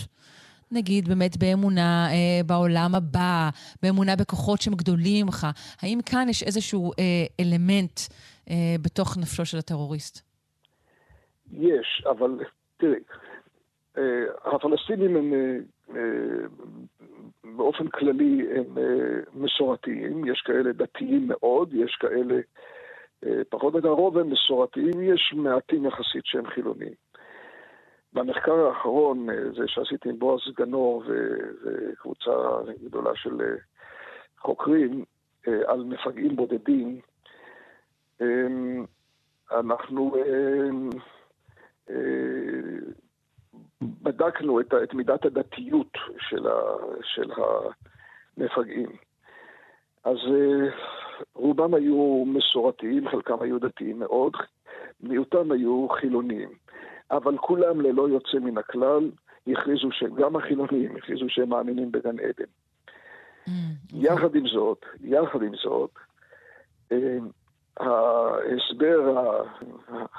נגיד 0.71 1.07
באמת 1.09 1.37
באמונה 1.37 2.07
אה, 2.11 2.43
בעולם 2.45 2.91
הבא, 2.95 3.49
באמונה 3.83 4.15
בכוחות 4.15 4.61
שהם 4.61 4.73
גדולים 4.73 5.25
ממך, 5.25 5.47
האם 5.81 5.99
כאן 6.05 6.29
יש 6.29 6.43
איזשהו 6.43 6.91
אה, 6.99 7.25
אלמנט 7.39 7.99
אה, 8.49 8.75
בתוך 8.81 9.17
נפשו 9.17 9.45
של 9.45 9.57
הטרוריסט? 9.57 10.31
יש, 11.51 12.03
אבל 12.09 12.39
תראי, 12.77 12.99
אה, 13.97 14.53
הפלסטינים 14.55 15.15
הם 15.15 15.33
אה, 15.33 15.57
אה, 15.95 16.47
באופן 17.57 17.87
כללי 17.87 18.47
הם 18.55 18.77
אה, 18.77 19.19
מסורתיים, 19.33 20.27
יש 20.27 20.41
כאלה 20.45 20.73
דתיים 20.73 21.27
מאוד, 21.27 21.73
יש 21.73 21.97
כאלה 21.99 22.35
אה, 23.25 23.41
פחות 23.49 23.73
או 23.73 23.79
יותר, 23.79 23.89
הרוב 23.89 24.17
הם 24.17 24.29
מסורתיים, 24.29 25.13
יש 25.13 25.33
מעטים 25.35 25.85
יחסית 25.85 26.25
שהם 26.25 26.47
חילונים. 26.47 26.93
במחקר 28.13 28.67
האחרון, 28.67 29.29
אה, 29.29 29.51
זה 29.57 29.67
שעשיתי 29.67 30.09
עם 30.09 30.19
בועז 30.19 30.41
גנור 30.57 31.03
וקבוצה 31.07 32.31
גדולה 32.83 33.11
של 33.15 33.41
אה, 33.41 33.55
חוקרים 34.39 35.05
אה, 35.47 35.61
על 35.67 35.83
מפגעים 35.83 36.35
בודדים, 36.35 36.99
אמ, 38.21 38.85
אנחנו 39.51 40.15
בדקנו 43.81 44.59
את, 44.59 44.93
מידת 44.93 45.25
הדתיות 45.25 45.97
של, 46.19 46.45
של 47.03 47.31
המפגעים. 48.37 48.89
אז 50.03 50.17
רובם 51.35 51.73
היו 51.73 52.23
מסורתיים, 52.25 53.09
חלקם 53.09 53.41
היו 53.41 53.59
דתיים 53.59 53.99
מאוד, 53.99 54.33
מיעוטם 54.99 55.51
היו 55.51 55.87
חילוניים. 55.89 56.49
אבל 57.11 57.37
כולם 57.37 57.81
ללא 57.81 58.09
יוצא 58.09 58.39
מן 58.39 58.57
הכלל 58.57 59.11
הכריזו 59.47 59.91
שהם, 59.91 60.15
גם 60.15 60.35
החילונים 60.35 60.95
הכריזו 60.95 61.25
שהם 61.29 61.49
מאמינים 61.49 61.91
בגן 61.91 62.19
עדן. 62.19 62.51
Mm, 63.47 63.49
okay. 63.49 63.93
יחד 63.93 64.35
עם 64.35 64.47
זאת, 64.47 64.85
יחד 65.01 65.41
עם 65.41 65.55
זאת, 65.55 65.91
אה, 66.91 67.17
ההסבר 67.79 69.15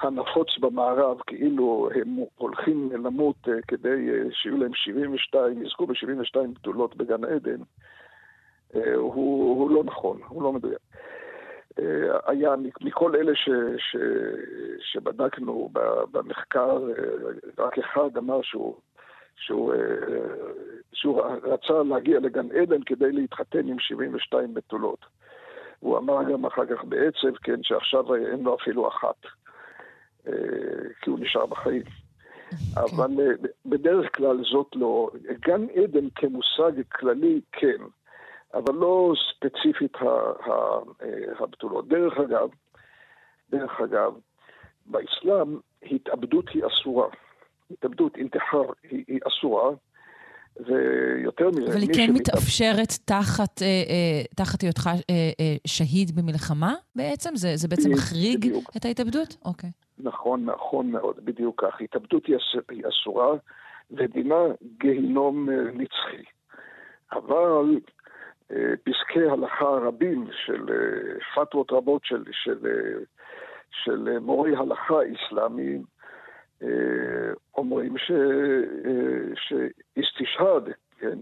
הנפוץ 0.01 0.49
במערב, 0.61 1.21
כאילו 1.27 1.89
הם 1.95 2.17
הולכים 2.37 2.91
למות 2.93 3.37
אה, 3.49 3.53
כדי 3.69 4.11
אה, 4.11 4.23
שיהיו 4.33 4.57
להם 4.57 4.75
72, 4.75 5.63
יזכו 5.63 5.87
ב-72 5.87 6.37
גדולות 6.53 6.97
בגן 6.97 7.25
עדן, 7.25 7.63
הוא, 8.95 9.59
הוא 9.59 9.71
לא 9.71 9.85
נכון, 9.85 10.21
הוא 10.29 10.43
לא 10.43 10.53
מדויק. 10.53 10.79
אה, 11.79 12.19
היה 12.27 12.55
מכל 12.81 13.17
אלה 13.17 13.33
ש, 13.35 13.49
ש, 13.79 13.97
שבדקנו 14.81 15.71
במחקר, 16.13 16.71
אה, 16.71 17.65
רק 17.65 17.79
אחד 17.79 18.17
אמר 18.17 18.43
שהוא, 18.43 18.77
שהוא, 19.37 19.75
אה, 19.75 19.79
שהוא 20.93 21.23
רצה 21.43 21.83
להגיע 21.83 22.21
לגן 22.21 22.47
עדן 22.51 22.83
כדי 22.83 23.13
להתחתן 23.13 23.69
עם 23.69 23.79
72 23.79 24.55
בתולות. 24.55 25.07
הוא 25.81 25.99
אמר 25.99 26.23
גם 26.33 26.47
אחר 26.47 26.67
כך 26.67 26.85
בעצב, 26.85 27.37
כן, 27.43 27.63
שעכשיו 27.63 28.15
אין 28.15 28.43
לו 28.43 28.57
אפילו 28.63 28.89
אחת, 28.89 29.17
כי 31.03 31.11
הוא 31.11 31.19
נשאר 31.19 31.47
בחיים. 31.47 31.83
אוקיי. 31.83 32.97
אבל 32.97 33.11
בדרך 33.67 34.17
כלל 34.17 34.45
זאת 34.45 34.67
לא. 34.75 35.11
גן 35.47 35.67
עדן 35.75 36.09
כמושג 36.15 36.73
כללי, 36.93 37.41
כן. 37.53 37.83
אבל 38.55 38.75
לא 38.75 39.13
ספציפית 39.31 39.93
הבתולות. 41.39 41.89
דרך 41.89 42.19
אגב, 42.19 42.49
דרך 43.51 43.81
אגב, 43.81 44.13
באסלאם 44.87 45.59
התאבדות 45.83 46.49
היא 46.49 46.63
אסורה. 46.67 47.09
התאבדות, 47.71 48.17
אינתיחר, 48.17 48.63
היא, 48.91 49.05
היא 49.09 49.21
אסורה. 49.29 49.71
ויותר 50.67 51.49
מזה, 51.49 51.73
אבל 51.73 51.81
היא 51.81 51.95
כן. 51.95 52.13
מתאפשרת 52.15 52.89
תחת, 53.05 53.63
אה, 53.63 53.67
אה, 53.67 54.23
תחת 54.37 54.61
היותך 54.61 54.87
אה, 54.87 55.15
אה, 55.41 55.57
שהיד 55.67 56.11
במלחמה 56.17 56.75
בעצם? 56.97 57.37
זה, 57.37 57.57
זה 57.57 57.69
בעצם 57.69 57.91
מחריג 57.91 58.39
בדיוק. 58.39 58.71
את 58.77 58.85
ההתאבדות? 58.85 59.37
אוקיי. 59.45 59.71
נכון, 59.99 60.45
נכון 60.45 60.91
מאוד, 60.91 61.17
בדיוק 61.25 61.65
כך. 61.65 61.81
התאבדות 61.81 62.27
היא, 62.27 62.37
היא 62.71 62.83
אסורה, 62.89 63.35
ודינה 63.91 64.45
גיהינום 64.79 65.51
אה, 65.51 65.55
נצחי. 65.55 66.23
אבל 67.13 67.75
אה, 67.75 67.81
פסקי 68.85 69.27
הלכה 69.31 69.65
רבים 69.65 70.27
של 70.47 70.67
אה, 70.71 71.45
פתוות 71.45 71.73
רבות 71.73 72.05
של, 72.05 72.25
של, 72.33 72.59
של 73.71 74.19
מורי 74.19 74.57
הלכה 74.57 74.99
אסלאמיים 75.15 75.83
אומרים 77.57 77.99
ש, 77.99 78.13
שאיסטישהד, 79.35 80.69
כן, 80.99 81.19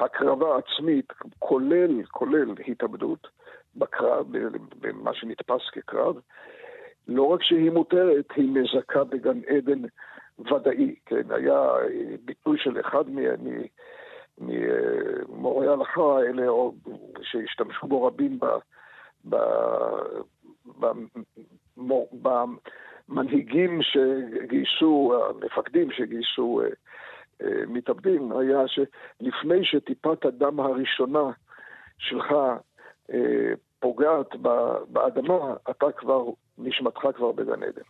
הקרבה 0.00 0.58
עצמית, 0.58 1.12
כולל, 1.38 2.04
כולל 2.04 2.54
התאבדות 2.68 3.28
בקרב, 3.76 4.26
במה 4.80 5.14
שנתפס 5.14 5.70
כקרב, 5.72 6.16
לא 7.08 7.22
רק 7.22 7.42
שהיא 7.42 7.70
מותרת, 7.70 8.32
היא 8.36 8.48
מזכה 8.48 9.04
בגן 9.04 9.40
עדן 9.48 9.82
ודאי, 10.38 10.94
כן, 11.06 11.30
היה 11.30 11.68
ביטוי 12.24 12.58
של 12.58 12.80
אחד 12.80 13.04
ממורי 14.38 15.68
ההלכה 15.68 16.02
האלה, 16.02 16.48
או 16.48 16.74
שהשתמשו 17.22 17.86
בו 17.86 18.06
רבים. 18.06 18.38
במנהיגים 23.08 23.80
שגייסו, 23.82 25.14
המפקדים 25.14 25.90
שגייסו 25.92 26.60
אה, 26.60 26.68
אה, 27.42 27.66
מתאבדים, 27.66 28.32
היה 28.32 28.58
שלפני 28.68 29.64
שטיפת 29.64 30.24
הדם 30.24 30.60
הראשונה 30.60 31.30
שלך 31.98 32.32
אה, 33.12 33.52
פוגעת 33.80 34.36
באדמה, 34.88 35.54
אתה 35.70 35.92
כבר, 35.96 36.24
נשמתך 36.58 37.00
כבר 37.16 37.32
בגן 37.32 37.62
עדן. 37.62 37.82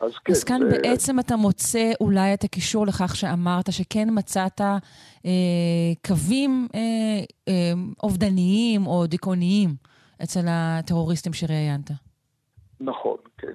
אז 0.00 0.18
כן. 0.24 0.32
אז 0.32 0.44
כאן 0.44 0.60
זה... 0.60 0.78
בעצם 0.82 1.20
אתה 1.20 1.36
מוצא 1.36 1.90
אולי 2.00 2.34
את 2.34 2.44
הקישור 2.44 2.86
לכך 2.86 3.16
שאמרת 3.16 3.72
שכן 3.72 4.08
מצאת 4.12 4.60
אה, 4.60 4.78
קווים 6.06 6.68
אה, 6.74 6.80
אה, 7.48 7.72
אובדניים 8.02 8.86
או 8.86 9.06
דיכאוניים 9.06 9.70
אצל 10.22 10.40
הטרוריסטים 10.48 11.32
שראיינת. 11.32 11.90
נכון, 12.80 13.16
כן. 13.38 13.52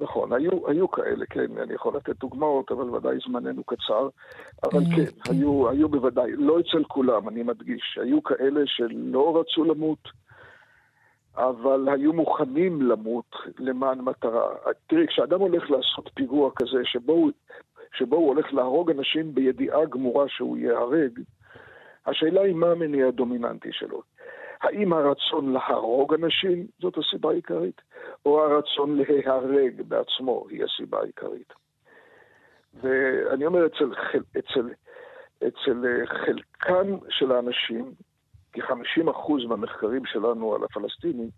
נכון, 0.00 0.32
היו, 0.32 0.68
היו 0.68 0.90
כאלה, 0.90 1.26
כן, 1.30 1.58
אני 1.62 1.74
יכול 1.74 1.96
לתת 1.96 2.16
דוגמאות, 2.20 2.72
אבל 2.72 2.90
ודאי 2.90 3.16
זמננו 3.26 3.64
קצר. 3.64 4.08
אבל 4.64 4.82
אה, 4.82 4.96
כן, 4.96 5.04
כן. 5.04 5.32
היו, 5.32 5.68
היו 5.70 5.88
בוודאי, 5.88 6.32
לא 6.32 6.60
אצל 6.60 6.84
כולם, 6.84 7.28
אני 7.28 7.42
מדגיש, 7.42 7.98
היו 8.02 8.22
כאלה 8.22 8.60
שלא 8.66 9.40
רצו 9.40 9.64
למות, 9.64 10.08
אבל 11.38 11.88
היו 11.88 12.12
מוכנים 12.12 12.82
למות 12.82 13.36
למען 13.58 14.00
מטרה. 14.00 14.54
תראי, 14.86 15.06
כשאדם 15.06 15.40
הולך 15.40 15.70
לעשות 15.70 16.10
פיגוע 16.14 16.50
כזה, 16.56 16.84
שבו, 16.84 17.28
שבו 17.92 18.16
הוא 18.16 18.28
הולך 18.28 18.54
להרוג 18.54 18.90
אנשים 18.90 19.34
בידיעה 19.34 19.84
גמורה 19.84 20.28
שהוא 20.28 20.56
ייהרג, 20.56 21.20
השאלה 22.06 22.40
היא 22.40 22.54
מה 22.54 22.70
המניע 22.70 23.06
הדומיננטי 23.06 23.72
שלו. 23.72 24.02
האם 24.60 24.92
הרצון 24.92 25.52
להרוג 25.52 26.14
אנשים 26.14 26.66
זאת 26.80 26.98
הסיבה 26.98 27.30
העיקרית, 27.30 27.80
או 28.26 28.44
הרצון 28.44 28.96
להיהרג 28.96 29.82
בעצמו 29.88 30.46
היא 30.50 30.64
הסיבה 30.64 31.00
העיקרית. 31.00 31.52
ואני 32.82 33.46
אומר, 33.46 33.66
אצל, 33.66 33.92
אצל, 34.38 34.68
אצל 35.46 36.06
חלקם 36.06 36.96
של 37.08 37.32
האנשים, 37.32 37.92
כ-50% 38.60 39.46
מהמחקרים 39.48 40.04
שלנו 40.04 40.54
על 40.54 40.64
הפלסטינים 40.64 41.28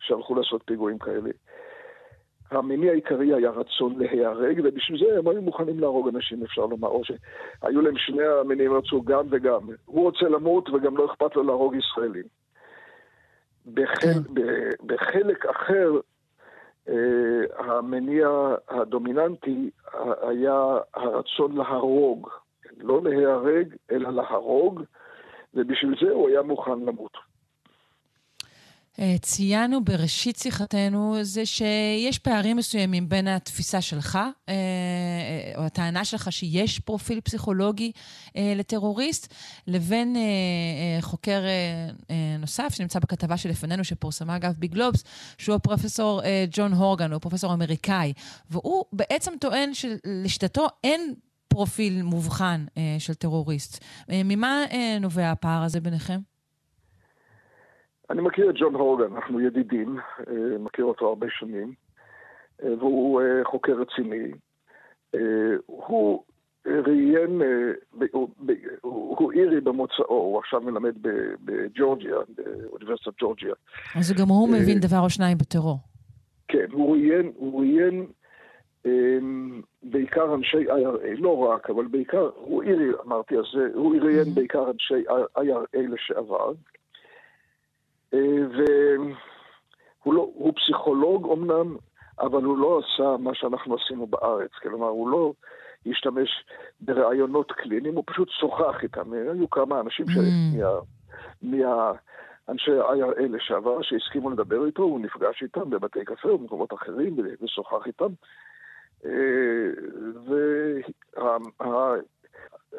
שהלכו 0.00 0.34
לעשות 0.34 0.62
פיגועים 0.66 0.98
כאלה, 0.98 1.30
המניע 2.50 2.90
העיקרי 2.90 3.34
היה 3.34 3.50
רצון 3.50 3.98
להיהרג, 3.98 4.60
ובשביל 4.64 4.98
זה 4.98 5.18
הם 5.18 5.28
היו 5.28 5.42
מוכנים 5.42 5.80
להרוג 5.80 6.08
אנשים, 6.08 6.42
אפשר 6.42 6.66
לומר, 6.66 6.88
או 6.88 7.02
שהיו 7.04 7.80
להם 7.80 7.96
שני 7.96 8.24
המניעים, 8.40 8.72
רצו 8.72 9.02
גם 9.02 9.26
וגם. 9.30 9.60
הוא 9.84 10.02
רוצה 10.02 10.28
למות 10.28 10.68
וגם 10.70 10.96
לא 10.96 11.06
אכפת 11.06 11.36
לו 11.36 11.42
להרוג 11.42 11.74
ישראלים. 11.74 12.24
בחל, 13.74 14.22
כן. 14.34 14.86
בחלק 14.86 15.46
אחר, 15.46 15.92
אה, 16.88 16.94
המניע 17.58 18.28
הדומיננטי 18.68 19.70
היה 20.22 20.78
הרצון 20.94 21.56
להרוג, 21.56 22.28
לא 22.80 23.02
להיהרג, 23.02 23.74
אלא 23.90 24.10
להרוג, 24.10 24.82
ובשביל 25.54 25.94
זה 26.00 26.10
הוא 26.12 26.28
היה 26.28 26.42
מוכן 26.42 26.80
למות. 26.86 27.32
אה, 28.98 29.14
ציינו 29.20 29.84
בראשית 29.84 30.36
שיחתנו 30.36 31.14
זה 31.22 31.46
שיש 31.46 32.18
פערים 32.18 32.56
מסוימים 32.56 33.08
בין 33.08 33.28
התפיסה 33.28 33.80
שלך, 33.80 34.16
אה, 34.16 34.30
אה, 34.48 35.52
או 35.56 35.62
הטענה 35.62 36.04
שלך 36.04 36.32
שיש 36.32 36.78
פרופיל 36.78 37.20
פסיכולוגי 37.20 37.92
לטרוריסט, 38.56 39.34
לבין 39.66 40.16
חוקר 41.00 41.42
נוסף 42.38 42.74
שנמצא 42.74 42.98
בכתבה 42.98 43.36
שלפנינו, 43.36 43.84
שפורסמה 43.84 44.36
אגב 44.36 44.54
בגלובס, 44.58 45.04
שהוא 45.38 45.56
הפרופסור 45.56 46.22
ג'ון 46.50 46.72
הורגן, 46.72 47.12
הוא 47.12 47.20
פרופסור 47.20 47.54
אמריקאי, 47.54 48.12
והוא 48.50 48.84
בעצם 48.92 49.32
טוען 49.40 49.70
שלשיטתו 49.74 50.66
אין 50.84 51.14
פרופיל 51.52 52.02
מובחן 52.02 52.64
של 52.98 53.14
טרוריסט. 53.14 53.84
ממה 54.24 54.62
נובע 55.00 55.30
הפער 55.30 55.62
הזה 55.62 55.80
ביניכם? 55.80 56.18
אני 58.12 58.22
מכיר 58.22 58.50
את 58.50 58.54
ג'ון 58.58 58.74
הורגן, 58.74 59.16
אנחנו 59.16 59.40
ידידים, 59.40 59.98
אה, 60.28 60.58
מכיר 60.58 60.84
אותו 60.84 61.08
הרבה 61.08 61.26
שנים, 61.30 61.72
אה, 62.62 62.74
והוא 62.78 63.20
אה, 63.20 63.44
חוקר 63.44 63.72
רציני. 63.72 64.32
הוא 65.66 66.24
ראיין, 66.66 67.42
הוא 68.82 69.32
אירי 69.32 69.60
במוצאו, 69.60 70.04
הוא 70.14 70.38
עכשיו 70.38 70.60
מלמד 70.60 70.94
בג'ורג'יה, 71.44 72.16
באוניברסיטת 72.28 73.12
ג'ורג'יה. 73.20 73.54
אז 73.94 74.12
גם 74.12 74.28
הוא 74.28 74.48
מבין 74.48 74.78
דבר 74.78 75.00
או 75.00 75.10
שניים 75.10 75.38
בטרור. 75.38 75.78
כן, 76.48 76.66
הוא 76.72 76.92
ראיין, 76.92 77.32
הוא 77.36 77.60
ראיין 77.60 78.06
בעיקר 79.82 80.34
אנשי 80.34 80.68
IRA, 80.68 81.20
לא 81.20 81.38
רק, 81.38 81.70
אבל 81.70 81.86
בעיקר, 81.86 82.30
הוא 82.34 82.62
אירי, 82.62 82.88
אמרתי, 83.06 83.38
אז 83.38 83.44
הוא 83.74 83.96
ראיין 84.02 84.34
בעיקר 84.34 84.70
אנשי 84.70 85.04
IRA 85.38 85.78
לשעבר. 85.78 86.52
והוא 88.12 90.14
לא, 90.14 90.30
הוא 90.34 90.52
פסיכולוג 90.56 91.32
אמנם, 91.32 91.76
אבל 92.20 92.42
הוא 92.42 92.58
לא 92.58 92.80
עשה 92.80 93.16
מה 93.18 93.34
שאנחנו 93.34 93.76
עשינו 93.76 94.06
בארץ. 94.06 94.50
כלומר, 94.62 94.88
הוא 94.88 95.08
לא 95.08 95.32
השתמש 95.86 96.44
בראיונות 96.80 97.52
קליניים, 97.52 97.94
הוא 97.94 98.04
פשוט 98.06 98.30
שוחח 98.30 98.82
איתם. 98.82 99.12
היו 99.12 99.50
כמה 99.50 99.80
אנשים 99.80 100.06
mm. 100.06 100.60
מה... 101.42 101.42
מה... 101.42 101.92
אנשי 102.48 102.70
IRA 102.70 103.22
לשעבר 103.28 103.82
שהסכימו 103.82 104.30
לדבר 104.30 104.66
איתו, 104.66 104.82
הוא 104.82 105.00
נפגש 105.00 105.42
איתם 105.42 105.70
בבתי 105.70 106.04
קפה 106.04 106.28
או 106.28 106.38
במקומות 106.38 106.74
אחרים 106.74 107.16
ושוחח 107.42 107.86
איתם. 107.86 108.08
אה, 109.04 109.70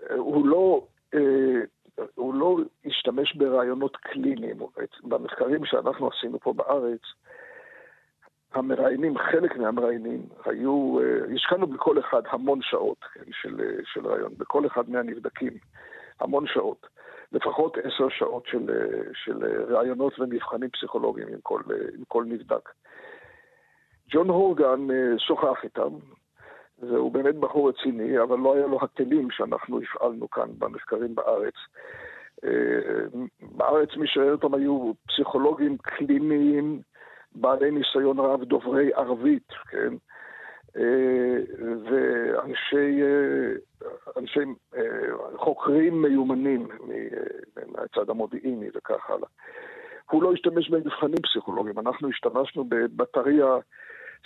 והוא 0.10 0.48
לא 0.48 0.88
אה, 1.14 1.62
לא 2.18 2.58
השתמש 2.86 3.36
ברעיונות 3.36 3.96
קליניים. 3.98 4.58
במחקרים 5.04 5.66
שאנחנו 5.66 6.08
עשינו 6.08 6.40
פה 6.40 6.54
בארץ, 6.54 7.02
המראיינים, 8.54 9.18
חלק 9.18 9.58
מהמראיינים, 9.58 10.22
היו, 10.46 11.00
אה, 11.00 11.36
השקענו 11.36 11.68
בכל 11.68 12.00
אחד 12.00 12.22
המון 12.30 12.60
שעות 12.62 12.98
כן, 13.14 13.32
של, 13.32 13.80
של 13.94 14.08
רעיון, 14.08 14.34
בכל 14.38 14.68
אחד 14.68 14.90
מהנבדקים, 14.90 15.54
המון 16.20 16.48
שעות. 16.48 16.88
לפחות 17.32 17.78
עשר 17.78 18.10
שעות 18.10 18.46
של, 18.46 18.66
של 19.14 19.38
ראיונות 19.74 20.20
ומבחנים 20.20 20.70
פסיכולוגיים 20.70 21.28
עם 21.28 21.40
כל, 21.44 21.62
עם 21.98 22.04
כל 22.08 22.24
נבדק. 22.28 22.70
ג'ון 24.14 24.30
הורגן 24.30 24.88
שוחח 25.18 25.64
איתם, 25.64 25.90
והוא 26.80 27.12
באמת 27.12 27.36
בחור 27.36 27.70
רציני, 27.70 28.20
אבל 28.20 28.38
לא 28.40 28.56
היה 28.56 28.68
לו 28.68 28.80
הכלים 28.82 29.32
שאנחנו 29.32 29.80
הפעלנו 29.82 30.30
כאן 30.30 30.48
במחקרים 30.58 31.16
בארץ. 31.16 31.54
אה, 32.46 33.20
בארץ 33.42 33.90
מי 33.98 34.08
שראה 34.08 34.32
אותם 34.32 34.54
היו 34.54 34.92
פסיכולוגים 35.08 35.78
קליניים, 35.78 36.82
בעלי 37.36 37.72
ניסיון 37.72 38.20
רב, 38.20 38.44
דוברי 38.44 38.94
ערבית, 38.94 39.48
כן? 39.70 39.94
אה, 40.78 41.38
ואנשי 41.84 43.02
אה, 43.02 43.52
אנשי, 44.18 44.40
חוקרים 45.36 46.02
מיומנים 46.02 46.68
מהצד 47.68 48.10
המודיעיני 48.10 48.70
וכך 48.76 49.10
הלאה. 49.10 49.28
הוא 50.12 50.24
לא 50.24 50.34
השתמש 50.34 50.70
במבחנים 50.70 51.22
פסיכולוגיים, 51.24 51.80
אנחנו 51.80 52.10
השתמשנו 52.10 52.64
בבטריה 52.64 53.58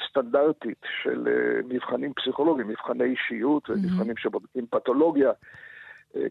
סטנדרטית 0.10 0.82
של 1.04 1.28
מבחנים 1.68 2.14
פסיכולוגיים, 2.14 2.68
מבחני 2.68 3.04
אישיות 3.04 3.70
ומבחנים. 3.70 4.18
שבודקים 4.18 4.66
פתולוגיה. 4.70 5.32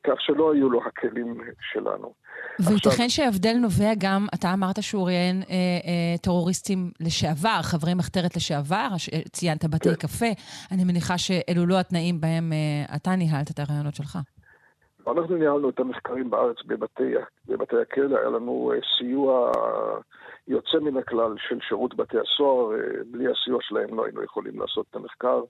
כך 0.04 0.20
שלא 0.20 0.52
היו 0.52 0.70
לו 0.70 0.80
הכלים 0.86 1.40
שלנו. 1.72 2.12
וייתכן 2.60 2.88
עכשיו... 2.88 3.08
שההבדל 3.08 3.56
נובע 3.60 3.92
גם, 3.98 4.26
אתה 4.34 4.52
אמרת 4.52 4.82
שהוא 4.82 5.06
ראיין 5.06 5.42
אה, 5.42 5.54
אה, 5.54 6.18
טרוריסטים 6.22 6.90
לשעבר, 7.00 7.62
חברי 7.62 7.94
מחתרת 7.94 8.36
לשעבר, 8.36 8.88
ציינת 9.32 9.64
בתי 9.64 9.88
כן. 9.88 9.94
קפה. 9.94 10.26
אני 10.72 10.84
מניחה 10.84 11.18
שאלו 11.18 11.66
לא 11.66 11.80
התנאים 11.80 12.20
בהם 12.20 12.52
אה, 12.52 12.96
אתה 12.96 13.16
ניהלת 13.16 13.50
את 13.50 13.58
הרעיונות 13.58 13.94
שלך. 13.94 14.18
אנחנו 15.06 15.36
ניהלנו 15.36 15.68
את 15.68 15.80
המחקרים 15.80 16.30
בארץ 16.30 16.56
בבתי, 16.66 17.14
בבתי 17.46 17.76
הכלא, 17.82 18.18
היה 18.18 18.28
לנו 18.28 18.72
אה, 18.74 18.78
סיוע 18.98 19.52
יוצא 20.48 20.78
מן 20.78 20.96
הכלל 20.96 21.34
של 21.38 21.58
שירות 21.60 21.94
בתי 21.94 22.16
הסוהר, 22.18 22.72
אה, 22.72 22.78
בלי 23.10 23.24
הסיוע 23.32 23.58
שלהם 23.62 23.96
לא 23.96 24.04
היינו 24.04 24.22
יכולים 24.22 24.60
לעשות 24.60 24.86
את 24.90 24.96
המחקר. 24.96 25.42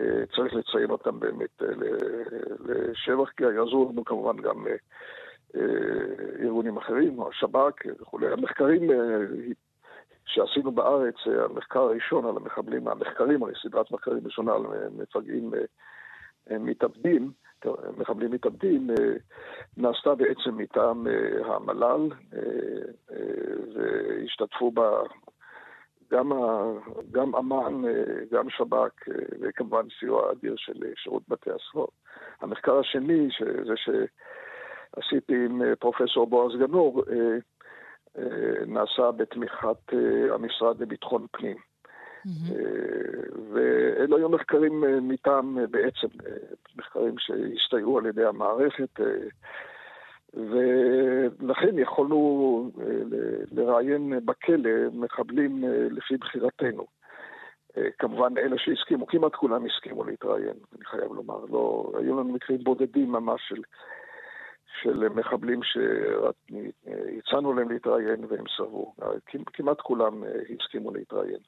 אה, 0.00 0.26
צריך 0.36 0.54
לציין 0.54 0.90
אותם 0.90 1.20
באמת 1.20 1.62
לשבח, 2.64 3.30
כי 3.36 3.44
יעזרו 3.44 3.90
לנו 3.92 4.04
כמובן 4.04 4.36
גם 4.36 4.66
ארגונים 6.40 6.76
אחרים, 6.76 7.22
השב"כ 7.22 7.86
וכולי. 8.00 8.32
המחקרים 8.32 8.90
שעשינו 10.24 10.72
בארץ, 10.72 11.14
המחקר 11.26 11.80
הראשון 11.80 12.24
על 12.26 12.36
המחבלים, 12.36 12.88
המחקרים, 12.88 13.42
הרי 13.42 13.52
סדרת 13.62 13.90
מחקרים 13.90 14.20
ראשונה 14.24 14.52
על 14.52 14.62
מפגעים 14.98 15.50
מתאבדים, 16.50 17.32
מחבלים 17.96 18.30
מתאבדים, 18.30 18.90
אה, 18.90 19.14
נעשתה 19.76 20.14
בעצם 20.14 20.56
מטעם 20.56 21.06
אה, 21.06 21.54
המל"ל, 21.54 22.08
אה, 22.34 23.18
והשתתפו 23.74 24.70
בה 24.70 24.90
גם, 26.10 26.32
גם 27.10 27.36
אמ"ן, 27.36 27.82
גם 28.32 28.50
שב"כ, 28.50 29.08
וכמובן 29.40 29.82
סיוע 29.98 30.32
אדיר 30.32 30.54
של 30.56 30.80
שירות 30.96 31.22
בתי 31.28 31.50
הסוהר. 31.50 31.86
המחקר 32.40 32.78
השני, 32.78 33.28
זה 33.66 33.74
שעשיתי 33.76 35.34
עם 35.34 35.62
פרופסור 35.78 36.26
בועז 36.26 36.52
גנור, 36.58 37.04
נעשה 38.66 39.10
בתמיכת 39.10 39.92
המשרד 40.30 40.80
לביטחון 40.80 41.26
פנים. 41.30 41.71
ואלו 43.52 44.16
היו 44.16 44.28
מחקרים 44.28 44.84
אה, 44.84 45.00
מטעם 45.00 45.58
אה, 45.58 45.66
בעצם, 45.66 46.06
אה, 46.26 46.36
מחקרים 46.76 47.14
שהסתייעו 47.18 47.98
על 47.98 48.06
ידי 48.06 48.24
המערכת, 48.24 49.00
ולכן 50.34 51.78
יכולנו 51.78 52.70
לראיין 53.52 54.12
בכלא 54.24 54.70
מחבלים 54.92 55.64
לפי 55.90 56.16
בחירתנו. 56.16 56.86
כמובן, 57.98 58.38
אלה 58.38 58.58
שהסכימו, 58.58 59.06
כמעט 59.06 59.34
כולם 59.34 59.64
הסכימו 59.64 60.04
להתראיין, 60.04 60.54
אני 60.76 60.84
חייב 60.84 61.12
לומר. 61.12 61.44
לא, 61.50 61.92
היו 61.98 62.20
לנו 62.20 62.32
מקרים 62.32 62.64
בודדים 62.64 63.12
ממש 63.12 63.40
של, 63.48 63.62
של 64.82 65.08
מחבלים 65.08 65.60
שהצענו 65.62 67.52
להם 67.52 67.70
להתראיין 67.70 68.24
והם 68.28 68.44
סרבו. 68.56 68.94
כמעט 69.52 69.80
כולם 69.80 70.22
הסכימו 70.60 70.90
להתראיין. 70.94 71.40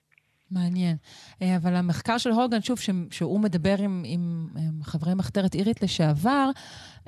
מעניין. 0.51 0.97
אה, 1.43 1.57
אבל 1.57 1.75
המחקר 1.75 2.19
של 2.19 2.31
הורגן, 2.31 2.61
שוב, 2.61 2.79
שהוא 3.11 3.41
מדבר 3.41 3.75
עם, 3.79 4.03
עם, 4.07 4.47
חברי 4.83 5.15
מחתרת 5.15 5.55
אירית 5.55 5.83
לשעבר, 5.83 6.51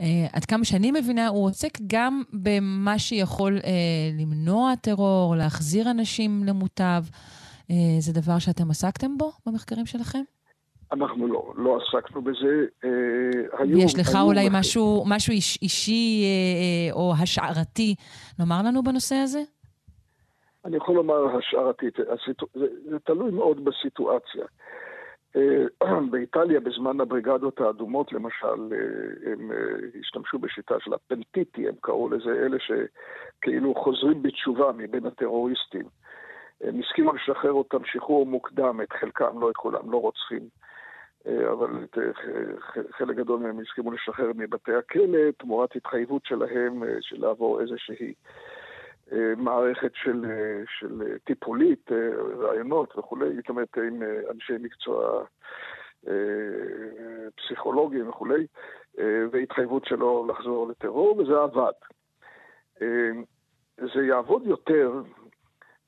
אה, 0.00 0.26
עד 0.32 0.44
כמה 0.44 0.64
שאני 0.64 0.90
מבינה, 0.90 1.28
הוא 1.28 1.44
עוסק 1.44 1.78
גם 1.86 2.22
במה 2.32 2.98
שיכול 2.98 3.58
אה, 3.64 3.70
למנוע 4.18 4.74
טרור, 4.74 5.36
להחזיר 5.36 5.90
אנשים 5.90 6.44
למוטב. 6.44 7.04
זה 7.98 8.12
דבר 8.12 8.38
שאתם 8.38 8.70
עסקתם 8.70 9.18
בו 9.18 9.32
במחקרים 9.46 9.86
שלכם? 9.86 10.22
אנחנו 10.92 11.26
לא, 11.26 11.52
לא 11.56 11.78
עסקנו 11.78 12.22
בזה. 12.22 12.64
היו, 13.58 13.78
יש 13.78 13.98
לך 13.98 14.14
היו 14.14 14.24
אולי 14.24 14.48
מח... 14.48 14.54
משהו, 14.54 15.04
משהו 15.06 15.32
איש, 15.32 15.58
אישי 15.62 16.24
או 16.92 17.12
השערתי 17.22 17.94
לומר 18.38 18.62
לנו 18.62 18.82
בנושא 18.82 19.14
הזה? 19.14 19.42
אני 20.66 20.76
יכול 20.76 20.94
לומר 20.94 21.36
השערתית. 21.36 21.96
זה, 22.54 22.66
זה 22.90 22.98
תלוי 22.98 23.30
מאוד 23.30 23.64
בסיטואציה. 23.64 24.44
אה, 25.36 26.00
באיטליה 26.10 26.60
בזמן 26.60 27.00
הבריגדות 27.00 27.60
האדומות 27.60 28.12
למשל, 28.12 28.72
אה, 28.72 29.32
הם 29.32 29.52
אה, 29.52 29.56
השתמשו 30.00 30.38
בשיטה 30.38 30.74
של 30.80 30.94
הפנטיטי, 30.94 31.68
הם 31.68 31.74
קראו 31.80 32.08
לזה, 32.08 32.30
אלה 32.30 32.56
שכאילו 32.58 33.74
חוזרים 33.74 34.22
בתשובה 34.22 34.72
מבין 34.72 35.06
הטרוריסטים. 35.06 35.84
הם 36.60 36.80
הסכימו 36.80 37.12
לשחרר 37.12 37.52
אותם 37.52 37.84
שחרור 37.84 38.26
מוקדם, 38.26 38.80
את 38.82 38.92
חלקם, 38.92 39.40
לא 39.40 39.50
את 39.50 39.56
כולם, 39.56 39.90
לא 39.90 39.96
רוצחים. 39.96 40.48
אבל 41.52 41.84
את 41.84 41.98
חלק 42.90 43.16
גדול 43.16 43.40
מהם 43.40 43.60
הסכימו 43.60 43.92
לשחרר 43.92 44.30
מבתי 44.36 44.74
הכלא 44.74 45.30
תמורת 45.38 45.76
התחייבות 45.76 46.22
שלהם 46.24 46.82
של 47.00 47.20
לעבור 47.20 47.60
איזושהי 47.60 48.14
מערכת 49.36 49.92
של, 49.94 50.24
אה, 50.30 50.62
של 50.78 51.16
טיפולית, 51.24 51.92
אה, 51.92 52.10
רעיונות 52.38 52.98
וכולי, 52.98 53.36
זאת 53.36 53.48
אומרת 53.48 53.78
עם 53.78 54.02
אנשי 54.30 54.52
מקצוע 54.60 55.24
פסיכולוגיים 57.36 58.08
וכולי, 58.08 58.46
והתחייבות 59.30 59.84
שלו 59.84 60.26
לחזור 60.26 60.68
לטרור, 60.68 61.18
וזה 61.18 61.42
עבד. 61.42 61.72
זה 63.76 64.06
יעבוד 64.08 64.42
יותר 64.46 65.02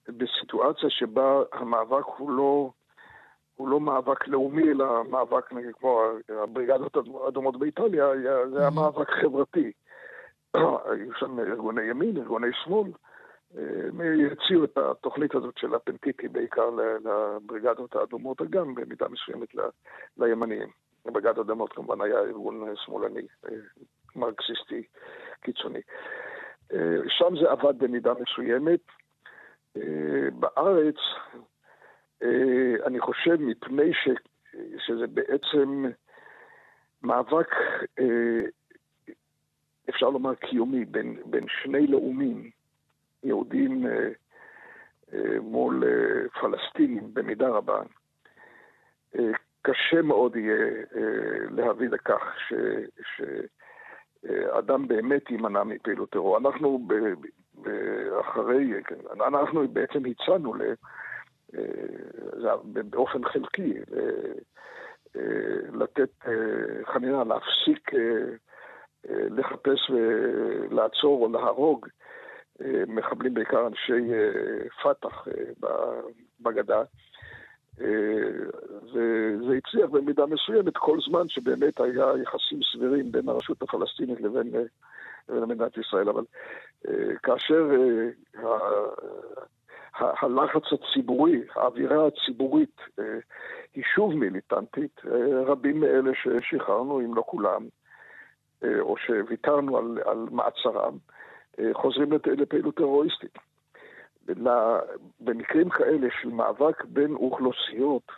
בסיטואציה 0.08 0.90
שבה 0.90 1.42
המאבק 1.52 2.04
הוא 2.16 2.30
לא, 2.30 2.70
הוא 3.56 3.68
לא 3.68 3.80
מאבק 3.80 4.28
לאומי, 4.28 4.70
אלא 4.70 5.04
מאבק, 5.04 5.52
נגיד, 5.52 5.70
כמו 5.74 6.02
הבריגדות 6.42 6.96
האדומות 7.24 7.58
באיטליה, 7.58 8.06
זה 8.50 8.60
היה 8.60 8.70
מאבק 8.70 9.10
חברתי. 9.10 9.72
היו 10.90 11.14
שם 11.18 11.40
ארגוני 11.40 11.82
ימין, 11.82 12.16
ארגוני 12.16 12.52
שמאל, 12.64 12.90
הם 13.56 14.00
הציעו 14.32 14.64
את 14.64 14.78
התוכנית 14.78 15.34
הזאת 15.34 15.58
של 15.58 15.74
הפנטיטי 15.74 16.28
בעיקר 16.28 16.70
לבריגדות 16.70 17.96
האדומות, 17.96 18.40
וגם 18.40 18.74
במידה 18.74 19.08
מסוימת 19.08 19.48
לימניים. 20.16 20.68
הבריגדות 21.06 21.38
האדומות 21.38 21.72
כמובן 21.72 22.00
היה 22.00 22.18
ארגון 22.18 22.76
שמאלני, 22.76 23.26
מרקסיסטי 24.16 24.82
קיצוני. 25.40 25.80
שם 27.08 27.36
זה 27.40 27.50
עבד 27.50 27.78
במידה 27.78 28.12
מסוימת. 28.20 28.80
בארץ, 30.32 30.96
אני 32.86 33.00
חושב 33.00 33.36
מפני 33.40 33.94
ש, 33.94 34.08
שזה 34.78 35.06
בעצם 35.06 35.84
מאבק, 37.02 37.50
אפשר 39.88 40.10
לומר 40.10 40.34
קיומי, 40.34 40.84
בין, 40.84 41.20
בין 41.24 41.44
שני 41.62 41.86
לאומים. 41.86 42.50
יהודים 43.22 43.86
אה, 43.86 44.08
אה, 45.12 45.40
מול 45.40 45.84
אה, 45.84 46.28
פלסטינים 46.40 47.14
במידה 47.14 47.48
רבה, 47.48 47.82
קשה 49.62 50.02
מאוד 50.02 50.36
יהיה 50.36 50.84
להביא 51.50 51.88
לכך 51.88 52.22
ש, 52.48 52.52
שאדם 53.16 54.88
באמת 54.88 55.30
יימנע 55.30 55.64
מפעילות 55.64 56.10
טרור. 56.10 56.38
אנחנו 56.38 56.88
אחרי, 58.20 58.72
אנחנו 59.26 59.68
בעצם 59.68 60.02
הצענו 60.06 60.54
ל... 60.54 60.62
באופן 62.90 63.24
חלקי, 63.24 63.74
לתת 65.72 66.10
חנינה, 66.84 67.24
להפסיק 67.24 67.90
לחפש 69.08 69.90
ולעצור 69.90 71.26
או 71.26 71.32
להרוג 71.32 71.86
מחבלים 72.86 73.34
בעיקר 73.34 73.66
אנשי 73.66 74.12
אה, 74.12 74.68
פת"ח 74.82 75.28
אה, 75.28 75.68
בגדה. 76.40 76.82
וזה 78.82 79.52
אה, 79.52 79.56
הצליח 79.56 79.90
במידה 79.90 80.26
מסוימת 80.26 80.76
כל 80.76 80.98
זמן 81.08 81.28
שבאמת 81.28 81.80
היה 81.80 82.06
יחסים 82.22 82.60
סבירים 82.72 83.12
בין 83.12 83.28
הרשות 83.28 83.62
הפלסטינית 83.62 84.20
לבין, 84.20 84.52
לבין 85.28 85.48
מדינת 85.48 85.78
ישראל. 85.78 86.08
אבל 86.08 86.24
כאשר 87.22 87.70
הלחץ 89.94 90.62
הציבורי, 90.72 91.42
האווירה 91.54 92.06
הציבורית 92.06 92.80
היא 93.74 93.84
שוב 93.94 94.14
מיליטנטית, 94.14 95.00
רבים 95.46 95.80
מאלה 95.80 96.10
ששחררנו, 96.14 97.00
אם 97.00 97.14
לא 97.14 97.22
כולם, 97.26 97.66
או 98.64 98.96
שוויתרנו 98.96 99.78
על, 99.78 99.98
על 100.04 100.26
מעצרם, 100.30 100.98
חוזרים 101.72 102.12
לפעילות 102.12 102.74
טרוריסטית. 102.76 103.38
במקרים 105.20 105.68
כאלה 105.68 106.08
של 106.22 106.28
מאבק 106.28 106.84
בין 106.84 107.14
אוכלוסיות, 107.14 108.12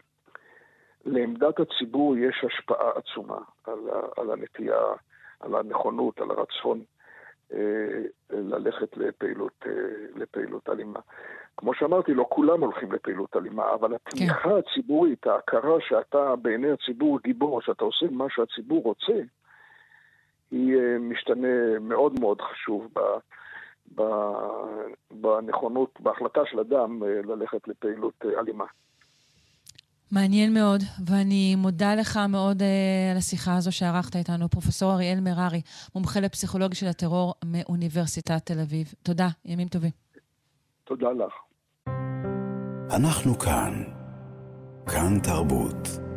לעמדת 1.04 1.60
הציבור 1.60 2.16
יש 2.16 2.44
השפעה 2.44 2.90
עצומה 2.94 3.38
על, 3.64 3.78
על 4.16 4.30
הנטייה, 4.30 4.80
על 5.40 5.54
הנכונות, 5.54 6.20
על 6.20 6.30
הרצון 6.30 6.82
אה, 7.52 8.02
ללכת 8.30 8.96
לפעילות, 8.96 9.64
אה, 9.66 9.72
לפעילות 10.16 10.68
אלימה. 10.68 11.00
כמו 11.56 11.74
שאמרתי, 11.74 12.14
לא 12.14 12.26
כולם 12.30 12.60
הולכים 12.60 12.92
לפעילות 12.92 13.36
אלימה, 13.36 13.74
אבל 13.74 13.94
התמיכה 13.94 14.42
כן. 14.42 14.50
הציבורית, 14.50 15.26
ההכרה 15.26 15.80
שאתה 15.80 16.36
בעיני 16.36 16.70
הציבור 16.70 17.18
גיבור, 17.24 17.62
שאתה 17.62 17.84
עושה 17.84 18.06
מה 18.10 18.24
שהציבור 18.28 18.82
רוצה, 18.82 19.20
היא 20.50 20.76
אה, 20.76 20.98
משתנה 20.98 21.78
מאוד 21.80 22.20
מאוד 22.20 22.40
חשוב 22.40 22.88
ב, 22.94 23.00
ב, 23.94 24.02
בנכונות, 25.10 25.98
בהחלטה 26.00 26.40
של 26.50 26.60
אדם 26.60 27.02
אה, 27.02 27.08
ללכת 27.24 27.68
לפעילות 27.68 28.14
אה, 28.24 28.40
אלימה. 28.40 28.64
מעניין 30.12 30.54
מאוד, 30.54 30.80
ואני 31.06 31.54
מודה 31.56 31.94
לך 31.94 32.18
מאוד 32.28 32.62
על 33.10 33.16
השיחה 33.16 33.56
הזו 33.56 33.72
שערכת 33.72 34.16
איתנו, 34.16 34.48
פרופ' 34.48 34.82
אריאל 34.82 35.20
מררי, 35.20 35.60
מומחה 35.94 36.20
לפסיכולוגיה 36.20 36.76
של 36.76 36.86
הטרור 36.86 37.34
מאוניברסיטת 37.44 38.46
תל 38.46 38.60
אביב. 38.60 38.86
תודה, 39.02 39.28
ימים 39.44 39.68
טובים. 39.68 39.90
תודה 40.84 41.08
לך. 41.12 41.32
אנחנו 42.96 43.38
כאן. 43.38 43.84
כאן 44.86 45.20
תרבות. 45.22 46.09